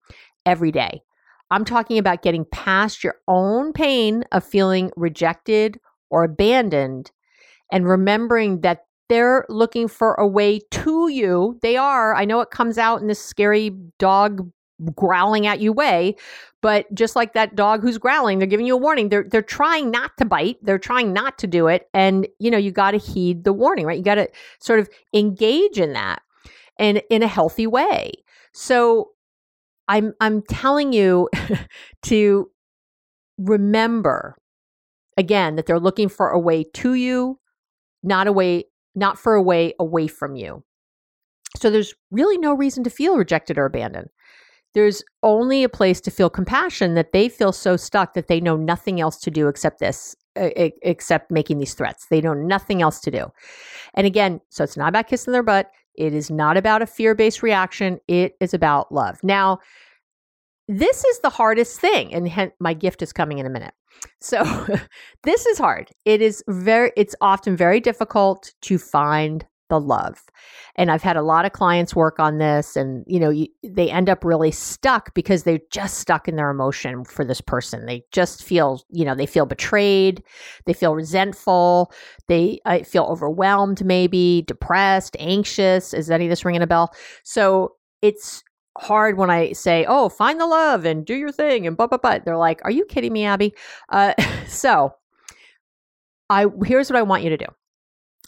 every 0.47 0.71
day. 0.71 1.03
I'm 1.51 1.65
talking 1.65 1.99
about 1.99 2.23
getting 2.23 2.45
past 2.53 3.03
your 3.03 3.17
own 3.27 3.73
pain 3.73 4.25
of 4.33 4.45
feeling 4.45 4.93
rejected 4.97 5.81
or 6.11 6.25
abandoned 6.25 7.11
and 7.73 7.89
remembering 7.89 8.61
that 8.61 8.85
they're 9.09 9.45
looking 9.49 9.89
for 9.89 10.15
a 10.15 10.27
way 10.27 10.61
to 10.71 11.09
you. 11.09 11.59
They 11.63 11.77
are. 11.77 12.15
I 12.15 12.25
know 12.25 12.41
it 12.41 12.51
comes 12.51 12.79
out 12.79 13.01
in 13.01 13.07
this 13.07 13.21
scary 13.21 13.71
dog 13.99 14.51
growling 14.97 15.47
at 15.47 15.61
you 15.61 15.73
way 15.73 16.17
but 16.65 16.93
just 16.95 17.15
like 17.15 17.35
that 17.35 17.55
dog 17.55 17.83
who's 17.83 17.99
growling 17.99 18.39
they're 18.39 18.49
giving 18.49 18.65
you 18.67 18.75
a 18.75 18.79
warning. 18.79 19.11
They're 19.11 19.27
they're 19.31 19.43
trying 19.43 19.91
not 19.91 20.17
to 20.17 20.25
bite. 20.25 20.57
They're 20.63 20.79
trying 20.79 21.13
not 21.13 21.37
to 21.39 21.47
do 21.47 21.69
it. 21.69 21.89
And 21.93 22.27
you 22.39 22.51
know 22.51 22.57
you 22.57 22.73
got 22.73 22.93
to 22.93 22.97
heed 22.97 23.45
the 23.45 23.53
warning 23.53 23.85
right? 23.85 23.99
You 23.99 24.03
got 24.03 24.15
to 24.15 24.29
sort 24.61 24.81
of 24.81 24.89
engage 25.13 25.79
in 25.79 25.93
that 25.93 26.23
and 26.79 27.03
in 27.11 27.23
a 27.23 27.29
healthy 27.29 27.67
way. 27.67 28.13
So 28.53 29.11
i'm 29.89 30.15
i'm 30.21 30.41
telling 30.49 30.95
you 30.95 31.29
to 32.03 32.51
remember 33.39 34.37
again 35.19 35.57
that 35.57 35.67
they're 35.67 35.79
looking 35.79 36.09
for 36.09 36.31
a 36.31 36.39
way 36.39 36.65
to 36.73 36.95
you 36.95 37.39
not 38.03 38.27
a 38.27 38.33
way 38.33 38.65
not 38.95 39.19
for 39.19 39.35
a 39.35 39.43
way 39.43 39.75
away 39.79 40.07
from 40.07 40.37
you. 40.37 40.63
So 41.57 41.71
there's 41.71 41.95
really 42.11 42.39
no 42.39 42.53
reason 42.53 42.85
to 42.85 42.91
feel 42.91 43.17
rejected 43.17 43.59
or 43.59 43.65
abandoned. 43.65 44.09
There's 44.75 45.05
only 45.23 45.63
a 45.63 45.69
place 45.69 46.01
to 46.01 46.11
feel 46.11 46.29
compassion 46.29 46.95
that 46.95 47.13
they 47.13 47.29
feel 47.29 47.53
so 47.53 47.77
stuck 47.77 48.15
that 48.15 48.27
they 48.27 48.41
know 48.41 48.57
nothing 48.57 49.01
else 49.01 49.19
to 49.21 49.31
do 49.31 49.49
except 49.49 49.79
this 49.79 50.17
except 50.37 51.31
making 51.31 51.59
these 51.59 51.75
threats. 51.75 52.07
They 52.11 52.21
know 52.21 52.35
nothing 52.35 52.83
else 52.83 53.01
to 53.03 53.11
do. 53.13 53.31
And 53.95 54.05
again 54.05 54.41
so 54.49 54.65
it's 54.65 54.77
not 54.77 54.89
about 54.89 55.07
kissing 55.07 55.33
their 55.33 55.45
butt. 55.45 55.71
It 55.95 56.13
is 56.13 56.29
not 56.29 56.57
about 56.57 56.83
a 56.83 56.87
fear-based 56.87 57.41
reaction. 57.41 58.01
It 58.09 58.35
is 58.41 58.53
about 58.53 58.91
love. 58.91 59.23
Now 59.23 59.61
this 60.67 61.05
is 61.05 61.21
the 61.21 61.31
hardest 61.31 61.79
thing 61.81 62.13
and 62.13 62.53
my 62.59 62.75
gift 62.75 63.01
is 63.01 63.13
coming 63.13 63.39
in 63.39 63.47
a 63.47 63.51
minute 63.51 63.75
so 64.21 64.43
this 65.23 65.47
is 65.47 65.59
hard 65.59 65.91
it 66.05 66.21
is 66.21 66.43
very 66.49 66.93
it's 66.97 67.15
often 67.21 67.57
very 67.57 67.81
difficult 67.81 68.53
to 68.63 68.79
find 68.79 69.47
the 69.71 69.81
love. 69.81 70.21
And 70.77 70.91
I've 70.91 71.03
had 71.03 71.17
a 71.17 71.23
lot 71.23 71.45
of 71.45 71.53
clients 71.53 71.95
work 71.95 72.19
on 72.19 72.39
this 72.39 72.77
and 72.77 73.05
you 73.07 73.19
know, 73.19 73.31
you, 73.31 73.47
they 73.63 73.91
end 73.91 74.09
up 74.09 74.25
really 74.25 74.51
stuck 74.51 75.15
because 75.15 75.45
they're 75.45 75.61
just 75.71 75.99
stuck 75.99 76.29
in 76.29 76.37
their 76.37 76.51
emotion 76.51 77.05
for 77.05 77.25
this 77.25 77.41
person. 77.41 77.87
They 77.87 78.05
just 78.13 78.45
feel, 78.45 78.83
you 78.91 79.05
know, 79.05 79.15
they 79.15 79.27
feel 79.27 79.47
betrayed, 79.47 80.23
they 80.67 80.75
feel 80.75 80.95
resentful, 80.95 81.93
they 82.29 82.61
feel 82.85 83.05
overwhelmed 83.05 83.85
maybe, 83.85 84.45
depressed, 84.47 85.17
anxious. 85.19 85.95
Is 85.95 86.11
any 86.11 86.27
of 86.27 86.31
this 86.31 86.45
ringing 86.45 86.63
a 86.63 86.67
bell? 86.67 86.93
So 87.23 87.75
it's 88.03 88.43
hard 88.79 89.17
when 89.17 89.31
I 89.31 89.53
say, 89.53 89.85
"Oh, 89.89 90.09
find 90.09 90.41
the 90.41 90.47
love 90.47 90.85
and 90.85 91.05
do 91.05 91.15
your 91.15 91.33
thing," 91.33 91.67
and 91.67 91.77
blah 91.77 91.87
blah 91.87 91.99
blah. 91.99 92.19
They're 92.19 92.37
like, 92.37 92.61
"Are 92.65 92.71
you 92.71 92.85
kidding 92.85 93.13
me, 93.13 93.25
Abby?" 93.25 93.55
Uh, 93.89 94.15
so, 94.49 94.95
I 96.31 96.47
here's 96.65 96.91
what 96.91 96.99
I 96.99 97.03
want 97.03 97.23
you 97.23 97.31
to 97.31 97.37
do. 97.37 97.47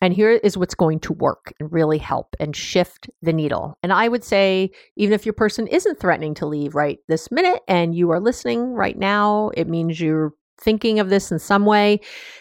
And 0.03 0.13
here 0.13 0.33
is 0.33 0.59
what's 0.59 0.75
going 0.75 1.01
to 1.01 1.15
work 1.15 1.55
and 1.59 1.73
really 1.73 1.99
help 1.99 2.37
and 2.39 2.55
shift 2.55 3.09
the 3.23 3.33
needle. 3.33 3.79
And 3.83 3.93
I 3.93 4.09
would 4.09 4.25
say, 4.25 4.71
even 4.97 5.15
if 5.15 5.25
your 5.25 5.33
person 5.33 5.67
isn't 5.69 5.99
threatening 5.99 6.35
to 6.35 6.47
leave 6.47 6.75
right 6.75 6.99
this 7.09 7.31
minute 7.31 7.63
and 7.67 7.95
you 7.95 8.11
are 8.11 8.21
listening 8.21 8.75
right 8.75 8.99
now, 8.99 9.51
it 9.55 9.69
means 9.69 9.99
you're 9.99 10.35
thinking 10.61 11.01
of 11.01 11.09
this 11.09 11.33
in 11.33 11.39
some 11.39 11.65
way. 11.65 12.01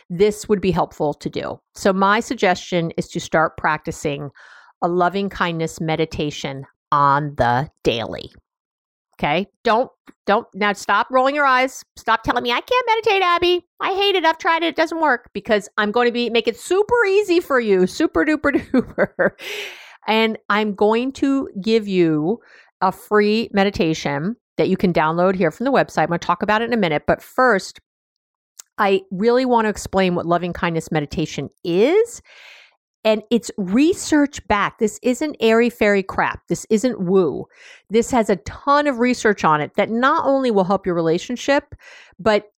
This 0.10 0.50
would 0.50 0.60
be 0.60 0.72
helpful 0.72 1.14
to 1.14 1.30
do. 1.30 1.60
So, 1.76 1.94
my 1.94 2.20
suggestion 2.20 2.92
is 2.98 3.08
to 3.10 3.20
start 3.22 3.58
practicing 3.58 4.32
a 4.82 4.90
loving 4.90 5.30
kindness 5.30 5.80
meditation 5.80 6.66
on 6.92 7.36
the 7.36 7.70
daily. 7.84 8.32
Okay. 9.18 9.48
Don't, 9.64 9.90
don't 10.26 10.48
now 10.54 10.74
stop 10.74 11.08
rolling 11.10 11.36
your 11.36 11.46
eyes. 11.46 11.84
Stop 11.96 12.24
telling 12.24 12.44
me 12.44 12.52
I 12.52 12.60
can't 12.60 12.88
meditate, 12.88 13.22
Abby. 13.22 13.66
I 13.80 13.94
hate 13.94 14.16
it. 14.16 14.26
I've 14.26 14.38
tried 14.38 14.64
it. 14.64 14.68
It 14.68 14.76
doesn't 14.76 15.00
work 15.00 15.30
because 15.34 15.70
I'm 15.78 15.92
going 15.92 16.08
to 16.08 16.12
be, 16.12 16.30
make 16.30 16.48
it 16.48 16.60
super 16.60 17.06
easy 17.06 17.40
for 17.40 17.60
you. 17.60 17.88
Super 17.88 18.26
duper 18.26 18.52
duper. 18.72 19.32
and 20.08 20.38
I'm 20.50 20.76
going 20.76 21.14
to 21.14 21.50
give 21.62 21.88
you 21.88 22.40
a 22.82 22.92
free 22.92 23.50
meditation 23.54 24.36
that 24.58 24.68
you 24.68 24.78
can 24.78 24.92
download 24.92 25.36
here 25.36 25.52
from 25.52 25.64
the 25.66 25.72
website. 25.72 26.04
I'm 26.04 26.08
going 26.10 26.20
to 26.20 26.28
talk 26.28 26.44
about 26.44 26.62
it 26.62 26.66
in 26.66 26.74
a 26.74 26.78
minute. 26.78 27.04
But 27.08 27.22
first, 27.22 27.80
I 28.78 29.02
really 29.12 29.46
want 29.46 29.66
to 29.66 29.70
explain 29.70 30.16
what 30.16 30.26
loving 30.26 30.54
kindness 30.54 30.92
meditation 30.92 31.50
is 31.64 32.22
and 33.06 33.22
it's 33.30 33.52
research 33.58 34.46
back. 34.48 34.80
This 34.80 35.00
isn't 35.04 35.38
airy 35.40 35.70
fairy 35.70 36.04
crap. 36.04 36.42
This 36.50 36.66
isn't 36.72 37.00
woo. 37.00 37.46
This 37.92 38.10
has 38.12 38.30
a 38.30 38.36
ton 38.38 38.88
of 38.88 38.98
research 38.98 39.44
on 39.44 39.62
it 39.62 39.76
that 39.76 39.92
not 39.92 40.26
only 40.26 40.50
will 40.50 40.64
help 40.64 40.86
your 40.86 40.96
relationship, 40.96 41.76
but 42.20 42.52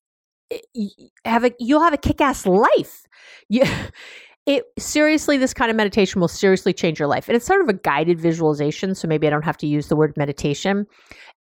have 1.26 1.44
a 1.44 1.52
you'll 1.60 1.82
have 1.82 1.94
a 1.94 1.98
kick-ass 1.98 2.46
life. 2.46 3.04
You, 3.50 3.64
it 4.46 4.64
seriously 4.80 5.38
this 5.38 5.54
kind 5.54 5.70
of 5.70 5.76
meditation 5.76 6.22
will 6.22 6.30
seriously 6.30 6.72
change 6.72 6.98
your 6.98 7.10
life. 7.10 7.28
And 7.28 7.36
it's 7.36 7.46
sort 7.46 7.62
of 7.62 7.68
a 7.68 7.74
guided 7.74 8.18
visualization, 8.18 8.96
so 8.96 9.06
maybe 9.06 9.28
I 9.28 9.30
don't 9.30 9.44
have 9.44 9.58
to 9.58 9.68
use 9.68 9.90
the 9.90 9.98
word 9.98 10.16
meditation. 10.16 10.86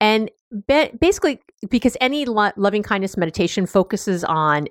And 0.02 0.32
be, 0.68 0.90
basically 1.00 1.40
because 1.70 1.96
any 2.02 2.26
lo- 2.26 2.52
loving 2.58 2.82
kindness 2.82 3.16
meditation 3.16 3.68
focuses 3.68 4.24
on 4.24 4.68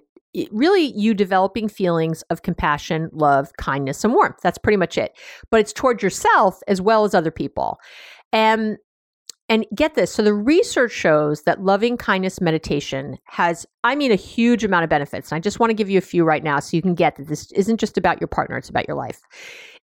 really 0.51 0.93
you 0.97 1.15
developing 1.15 1.69
feelings 1.69 2.23
of 2.31 2.43
compassion, 2.43 3.09
love, 3.13 3.53
kindness, 3.57 4.05
and 4.05 4.15
warmth. 4.15 4.39
That's 4.43 4.59
pretty 4.59 4.77
much 4.77 4.99
it. 4.99 5.17
But 5.51 5.61
it's 5.61 5.73
toward 5.73 6.03
yourself 6.03 6.61
as 6.69 6.81
well 6.81 7.05
as 7.05 7.15
other 7.15 7.31
people. 7.31 7.79
And 8.33 8.79
and 9.51 9.67
get 9.75 9.95
this 9.95 10.11
so 10.11 10.23
the 10.23 10.33
research 10.33 10.91
shows 10.91 11.43
that 11.43 11.63
loving 11.63 11.99
kindness 11.99 12.41
meditation 12.41 13.19
has, 13.25 13.67
I 13.85 13.95
mean, 13.95 14.11
a 14.11 14.17
huge 14.17 14.65
amount 14.65 14.85
of 14.85 14.91
benefits. 14.91 15.31
And 15.31 15.37
I 15.37 15.41
just 15.41 15.61
want 15.61 15.71
to 15.71 15.75
give 15.75 15.91
you 15.91 15.99
a 15.99 16.03
few 16.03 16.25
right 16.25 16.43
now 16.43 16.61
so 16.61 16.77
you 16.77 16.83
can 16.83 16.95
get 16.95 17.17
that 17.17 17.29
this 17.29 17.53
isn't 17.53 17.79
just 17.79 17.99
about 17.99 18.21
your 18.21 18.29
partner, 18.29 18.57
it's 18.57 18.71
about 18.71 18.89
your 18.89 18.97
life. 18.97 19.21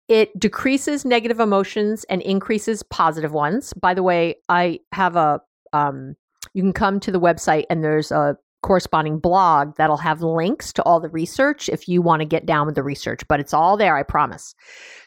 It 0.09 0.37
decreases 0.41 1.05
negative 1.05 1.41
emotions 1.41 2.05
and 2.09 2.23
increases 2.23 2.83
positive 2.83 3.33
ones. 3.33 3.75
By 3.75 3.95
the 3.95 4.03
way, 4.03 4.37
I 4.49 4.81
have 4.93 5.15
a, 5.15 5.41
um, 5.73 6.17
you 6.55 6.63
can 6.63 6.73
come 6.73 6.99
to 7.01 7.13
the 7.13 7.21
website 7.21 7.67
and 7.69 7.85
there's 7.85 8.11
a 8.11 8.37
corresponding 8.63 9.19
blog 9.19 9.75
that'll 9.77 9.97
have 9.97 10.23
links 10.23 10.73
to 10.75 10.83
all 10.83 11.01
the 11.01 11.09
research 11.09 11.69
if 11.69 11.89
you 11.89 12.03
want 12.03 12.21
to 12.21 12.27
get 12.27 12.47
down 12.47 12.67
with 12.67 12.75
the 12.75 12.83
research, 12.83 13.27
but 13.29 13.41
it's 13.41 13.55
all 13.55 13.77
there, 13.77 13.97
I 13.97 14.03
promise. 14.03 14.55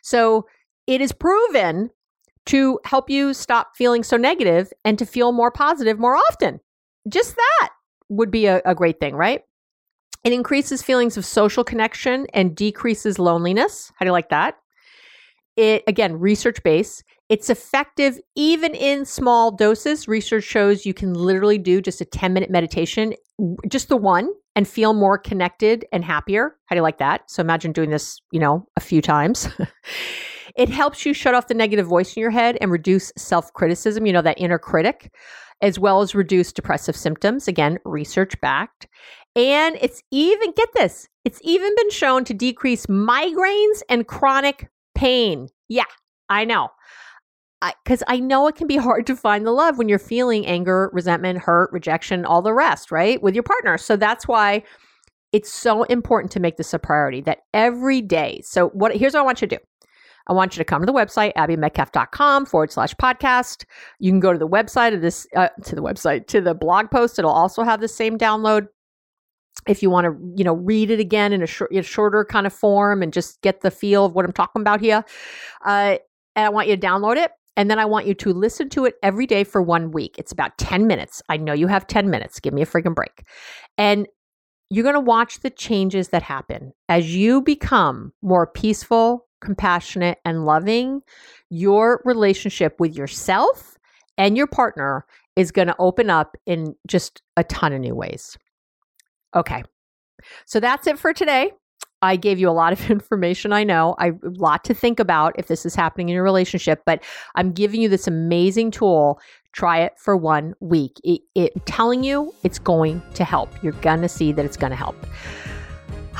So 0.02 0.48
it 0.88 1.02
is 1.02 1.12
proven 1.12 1.90
to 2.48 2.80
help 2.86 3.10
you 3.10 3.34
stop 3.34 3.72
feeling 3.76 4.04
so 4.04 4.18
negative 4.18 4.72
and 4.84 4.98
to 5.00 5.06
feel 5.06 5.32
more 5.32 5.52
positive 5.52 6.00
more 6.00 6.16
often. 6.16 6.60
Just 7.08 7.36
that 7.36 7.70
would 8.10 8.32
be 8.32 8.48
a, 8.48 8.62
a 8.66 8.76
great 8.76 9.00
thing, 9.00 9.16
right? 9.16 9.42
It 10.24 10.34
increases 10.34 10.82
feelings 10.82 11.18
of 11.18 11.26
social 11.26 11.64
connection 11.64 12.28
and 12.34 12.56
decreases 12.56 13.20
loneliness. 13.20 13.92
How 13.96 14.06
do 14.06 14.08
you 14.08 14.14
like 14.14 14.30
that? 14.30 14.56
It 15.56 15.84
again, 15.88 16.20
research 16.20 16.64
based. 16.64 17.04
It's 17.30 17.50
effective 17.50 18.20
even 18.36 18.74
in 18.74 19.06
small 19.06 19.52
doses. 19.52 20.08
Research 20.08 20.44
shows 20.44 20.86
you 20.86 20.94
can 20.94 21.14
literally 21.14 21.58
do 21.58 21.82
just 21.82 22.02
a 22.02 22.06
10 22.06 22.34
minute 22.34 22.50
meditation, 22.50 23.14
just 23.68 23.90
the 23.90 23.98
one, 23.98 24.30
and 24.56 24.68
feel 24.68 24.94
more 24.94 25.18
connected 25.18 25.86
and 25.92 26.06
happier. 26.06 26.56
How 26.66 26.76
do 26.76 26.78
you 26.78 26.84
like 26.84 27.00
that? 27.00 27.30
So 27.30 27.42
imagine 27.42 27.72
doing 27.72 27.90
this, 27.90 28.20
you 28.32 28.40
know, 28.40 28.68
a 28.76 28.80
few 28.80 29.02
times. 29.02 29.48
it 30.56 30.70
helps 30.70 31.06
you 31.06 31.14
shut 31.14 31.34
off 31.34 31.48
the 31.48 31.54
negative 31.54 31.88
voice 31.88 32.16
in 32.16 32.22
your 32.22 32.32
head 32.32 32.58
and 32.62 32.72
reduce 32.72 33.12
self 33.18 33.52
criticism, 33.54 34.06
you 34.06 34.14
know, 34.14 34.22
that 34.22 34.40
inner 34.40 34.60
critic, 34.60 35.12
as 35.62 35.80
well 35.80 36.02
as 36.02 36.14
reduce 36.16 36.52
depressive 36.52 36.96
symptoms. 36.96 37.48
Again, 37.48 37.80
research 37.86 38.40
backed. 38.42 38.88
And 39.36 39.78
it's 39.82 40.04
even, 40.12 40.52
get 40.52 40.70
this, 40.76 41.08
it's 41.26 41.40
even 41.44 41.74
been 41.76 41.90
shown 41.90 42.24
to 42.26 42.36
decrease 42.36 42.86
migraines 42.86 43.82
and 43.90 44.06
chronic 44.06 44.70
pain. 44.94 45.48
Yeah, 45.70 45.86
I 46.30 46.46
know 46.46 46.70
because 47.84 48.04
I, 48.08 48.16
I, 48.16 48.20
know 48.20 48.48
it 48.48 48.56
can 48.56 48.68
be 48.68 48.78
hard 48.78 49.08
to 49.08 49.16
find 49.16 49.46
the 49.46 49.52
love 49.52 49.78
when 49.78 49.88
you're 49.88 50.00
feeling 50.00 50.46
anger, 50.46 50.90
resentment, 50.94 51.40
hurt, 51.40 51.72
rejection, 51.72 52.26
all 52.26 52.42
the 52.42 52.54
rest, 52.54 52.92
right? 52.92 53.22
With 53.22 53.36
your 53.36 53.44
partner. 53.44 53.78
So 53.78 53.96
that's 53.96 54.28
why 54.28 54.64
it's 55.32 55.52
so 55.52 55.84
important 55.84 56.32
to 56.32 56.40
make 56.40 56.58
this 56.58 56.74
a 56.74 56.80
priority 56.80 57.22
that 57.22 57.40
every 57.54 58.02
day. 58.02 58.42
So 58.44 58.70
what 58.70 58.96
here's 58.96 59.14
what 59.14 59.22
I 59.22 59.24
want 59.24 59.42
you 59.42 59.48
to 59.48 59.58
do. 59.58 59.64
I 60.28 60.34
want 60.34 60.56
you 60.56 60.62
to 60.62 60.66
come 60.66 60.82
to 60.82 60.86
the 60.86 60.94
website, 60.94 61.34
abbymedcalf.com 61.34 62.46
forward 62.46 62.72
slash 62.72 62.94
podcast. 62.96 63.66
You 64.00 64.10
can 64.10 64.22
go 64.22 64.32
to 64.32 64.40
the 64.40 64.48
website 64.48 64.94
of 64.94 65.02
this, 65.02 65.28
uh, 65.36 65.50
to 65.66 65.76
the 65.76 65.82
website, 65.82 66.28
to 66.28 66.40
the 66.40 66.54
blog 66.54 66.90
post. 66.92 67.20
It'll 67.20 67.32
also 67.32 67.64
have 67.64 67.82
the 67.82 67.90
same 67.90 68.18
download. 68.18 68.68
If 69.68 69.84
you 69.84 69.90
want 69.90 70.06
to, 70.06 70.34
you 70.38 70.46
know, 70.46 70.56
read 70.56 70.92
it 70.92 71.00
again 71.02 71.34
in 71.34 71.42
a, 71.42 71.48
sh- 71.48 71.62
a 71.74 71.82
shorter 71.82 72.24
kind 72.24 72.48
of 72.48 72.54
form 72.54 73.04
and 73.04 73.12
just 73.12 73.42
get 73.42 73.62
the 73.62 73.72
feel 73.72 74.06
of 74.06 74.14
what 74.14 74.24
I'm 74.24 74.32
talking 74.32 74.62
about 74.62 74.80
here, 74.80 75.04
uh, 75.66 75.98
and 76.36 76.46
I 76.46 76.50
want 76.50 76.70
you 76.70 76.78
to 76.78 76.88
download 76.88 77.18
it 77.18 77.32
and 77.56 77.70
then 77.70 77.80
I 77.80 77.86
want 77.86 78.08
you 78.08 78.14
to 78.16 78.34
listen 78.34 78.70
to 78.70 78.86
it 78.86 78.96
every 79.04 79.28
day 79.28 79.44
for 79.44 79.62
one 79.62 79.92
week. 79.92 80.16
It's 80.18 80.32
about 80.32 80.58
10 80.58 80.88
minutes. 80.88 81.22
I 81.30 81.38
know 81.38 81.54
you 81.54 81.68
have 81.68 81.88
10 81.88 82.10
minutes. 82.10 82.40
Give 82.40 82.54
me 82.54 82.62
a 82.62 82.66
freaking 82.66 82.96
break. 82.96 83.24
And 83.78 84.08
you're 84.70 84.84
going 84.84 84.96
to 84.96 85.00
watch 85.00 85.42
the 85.42 85.52
changes 85.52 86.10
that 86.10 86.24
happen 86.24 86.72
as 86.90 87.16
you 87.16 87.42
become 87.42 88.12
more 88.22 88.48
peaceful, 88.48 89.28
compassionate, 89.40 90.18
and 90.26 90.46
loving. 90.46 91.02
Your 91.50 92.02
relationship 92.06 92.80
with 92.80 92.96
yourself 92.96 93.78
and 94.18 94.36
your 94.36 94.48
partner 94.48 95.06
is 95.36 95.52
going 95.52 95.68
to 95.68 95.76
open 95.78 96.10
up 96.10 96.36
in 96.46 96.76
just 96.88 97.22
a 97.38 97.44
ton 97.44 97.74
of 97.74 97.82
new 97.82 97.96
ways. 97.96 98.38
Okay. 99.36 99.64
So 100.46 100.60
that's 100.60 100.88
it 100.88 100.98
for 100.98 101.14
today. 101.14 101.52
I 102.04 102.18
gave 102.18 102.38
you 102.38 102.50
a 102.50 102.52
lot 102.52 102.74
of 102.74 102.90
information. 102.92 103.54
I 103.54 103.64
know 103.64 103.96
I, 103.98 104.10
a 104.10 104.16
lot 104.24 104.64
to 104.66 104.74
think 104.74 105.00
about 105.00 105.34
if 105.40 105.48
this 105.48 105.66
is 105.66 105.74
happening 105.74 106.10
in 106.10 106.16
your 106.16 106.24
relationship, 106.24 106.84
but 106.86 107.02
I'm 107.36 107.52
giving 107.52 107.82
you 107.82 107.90
this 107.90 108.08
amazing 108.08 108.72
tool. 108.72 109.20
Try 109.54 109.80
it 109.80 109.94
for 109.98 110.18
one 110.18 110.54
week. 110.60 111.00
It, 111.04 111.22
it 111.34 111.66
telling 111.66 112.04
you 112.04 112.34
it's 112.44 112.60
going 112.60 113.02
to 113.14 113.24
help. 113.24 113.52
You're 113.64 113.74
gonna 113.74 114.10
see 114.10 114.32
that 114.34 114.44
it's 114.44 114.58
gonna 114.58 114.76
help. 114.76 114.96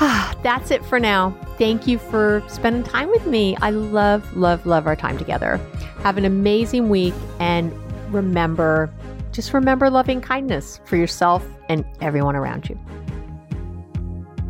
That's 0.42 0.70
it 0.70 0.84
for 0.84 0.98
now. 0.98 1.30
Thank 1.58 1.86
you 1.86 1.98
for 1.98 2.42
spending 2.48 2.82
time 2.82 3.10
with 3.10 3.26
me. 3.26 3.56
I 3.58 3.70
love, 3.70 4.36
love, 4.36 4.66
love 4.66 4.86
our 4.86 4.96
time 4.96 5.18
together. 5.18 5.58
Have 6.02 6.16
an 6.16 6.24
amazing 6.24 6.88
week 6.88 7.14
and 7.40 7.72
remember, 8.12 8.92
just 9.32 9.52
remember 9.52 9.90
loving 9.90 10.20
kindness 10.20 10.80
for 10.84 10.96
yourself 10.96 11.46
and 11.68 11.84
everyone 12.00 12.36
around 12.36 12.68
you. 12.68 12.78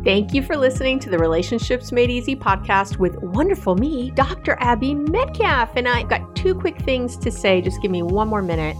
Thank 0.05 0.35
you 0.35 0.43
for 0.43 0.55
listening 0.55 0.99
to 0.99 1.09
the 1.09 1.17
Relationships 1.17 1.91
Made 1.91 2.11
Easy 2.11 2.35
podcast 2.35 2.97
with 2.97 3.17
wonderful 3.23 3.73
me, 3.73 4.11
Dr. 4.11 4.55
Abby 4.59 4.93
Medcalf. 4.93 5.71
And 5.75 5.87
I've 5.87 6.07
got 6.07 6.35
two 6.35 6.53
quick 6.53 6.77
things 6.77 7.17
to 7.17 7.31
say. 7.31 7.59
Just 7.59 7.81
give 7.81 7.89
me 7.89 8.03
one 8.03 8.27
more 8.27 8.43
minute. 8.43 8.77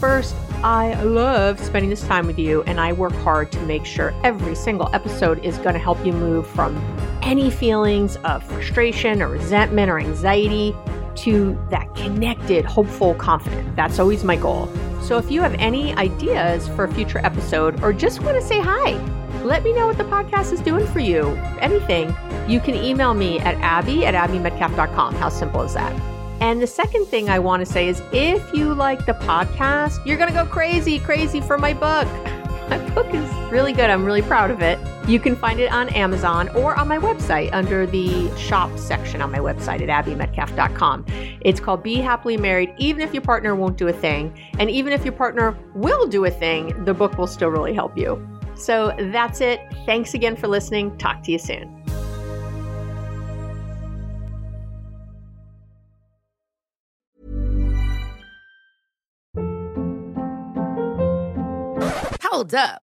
First, 0.00 0.34
I 0.64 1.00
love 1.04 1.60
spending 1.60 1.90
this 1.90 2.04
time 2.08 2.26
with 2.26 2.40
you, 2.40 2.64
and 2.64 2.80
I 2.80 2.92
work 2.92 3.12
hard 3.12 3.52
to 3.52 3.60
make 3.60 3.86
sure 3.86 4.12
every 4.24 4.56
single 4.56 4.92
episode 4.92 5.44
is 5.44 5.58
going 5.58 5.74
to 5.74 5.78
help 5.78 6.04
you 6.04 6.12
move 6.12 6.44
from 6.44 6.76
any 7.22 7.52
feelings 7.52 8.16
of 8.24 8.42
frustration 8.42 9.22
or 9.22 9.28
resentment 9.28 9.88
or 9.88 10.00
anxiety 10.00 10.74
to 11.14 11.56
that 11.70 11.94
connected, 11.94 12.64
hopeful, 12.64 13.14
confident. 13.14 13.76
That's 13.76 14.00
always 14.00 14.24
my 14.24 14.34
goal. 14.34 14.68
So 15.00 15.18
if 15.18 15.30
you 15.30 15.40
have 15.40 15.54
any 15.54 15.94
ideas 15.94 16.66
for 16.66 16.82
a 16.82 16.92
future 16.92 17.20
episode 17.24 17.80
or 17.80 17.92
just 17.92 18.22
want 18.22 18.36
to 18.40 18.42
say 18.42 18.58
hi, 18.60 18.98
let 19.44 19.62
me 19.62 19.72
know 19.72 19.86
what 19.86 19.98
the 19.98 20.04
podcast 20.04 20.52
is 20.52 20.60
doing 20.60 20.86
for 20.86 21.00
you. 21.00 21.28
Anything. 21.60 22.14
You 22.48 22.60
can 22.60 22.74
email 22.74 23.14
me 23.14 23.38
at 23.40 23.54
abby 23.56 24.06
at 24.06 24.14
abbymedcalf.com. 24.14 25.14
How 25.14 25.28
simple 25.28 25.62
is 25.62 25.74
that? 25.74 25.92
And 26.40 26.60
the 26.60 26.66
second 26.66 27.06
thing 27.06 27.28
I 27.28 27.38
want 27.38 27.64
to 27.64 27.70
say 27.70 27.88
is 27.88 28.02
if 28.12 28.52
you 28.52 28.74
like 28.74 29.06
the 29.06 29.12
podcast, 29.12 30.04
you're 30.04 30.16
going 30.16 30.28
to 30.28 30.34
go 30.34 30.46
crazy, 30.46 30.98
crazy 30.98 31.40
for 31.40 31.58
my 31.58 31.72
book. 31.72 32.08
My 32.70 32.78
book 32.94 33.12
is 33.12 33.30
really 33.52 33.74
good. 33.74 33.90
I'm 33.90 34.06
really 34.06 34.22
proud 34.22 34.50
of 34.50 34.62
it. 34.62 34.78
You 35.06 35.20
can 35.20 35.36
find 35.36 35.60
it 35.60 35.70
on 35.70 35.90
Amazon 35.90 36.48
or 36.56 36.74
on 36.74 36.88
my 36.88 36.96
website 36.96 37.52
under 37.52 37.86
the 37.86 38.34
shop 38.38 38.78
section 38.78 39.20
on 39.20 39.30
my 39.30 39.38
website 39.38 39.86
at 39.86 40.06
abbymedcalf.com. 40.06 41.04
It's 41.42 41.60
called 41.60 41.82
Be 41.82 41.96
Happily 41.96 42.38
Married, 42.38 42.72
even 42.78 43.02
if 43.02 43.12
your 43.12 43.20
partner 43.20 43.54
won't 43.54 43.76
do 43.76 43.88
a 43.88 43.92
thing. 43.92 44.34
And 44.58 44.70
even 44.70 44.94
if 44.94 45.04
your 45.04 45.12
partner 45.12 45.58
will 45.74 46.06
do 46.06 46.24
a 46.24 46.30
thing, 46.30 46.84
the 46.86 46.94
book 46.94 47.18
will 47.18 47.26
still 47.26 47.50
really 47.50 47.74
help 47.74 47.98
you. 47.98 48.16
So 48.56 48.94
that's 48.98 49.40
it. 49.40 49.60
Thanks 49.86 50.14
again 50.14 50.36
for 50.36 50.48
listening. 50.48 50.96
Talk 50.98 51.22
to 51.24 51.32
you 51.32 51.38
soon. 51.38 51.68
Hold 62.22 62.54
up. 62.54 62.83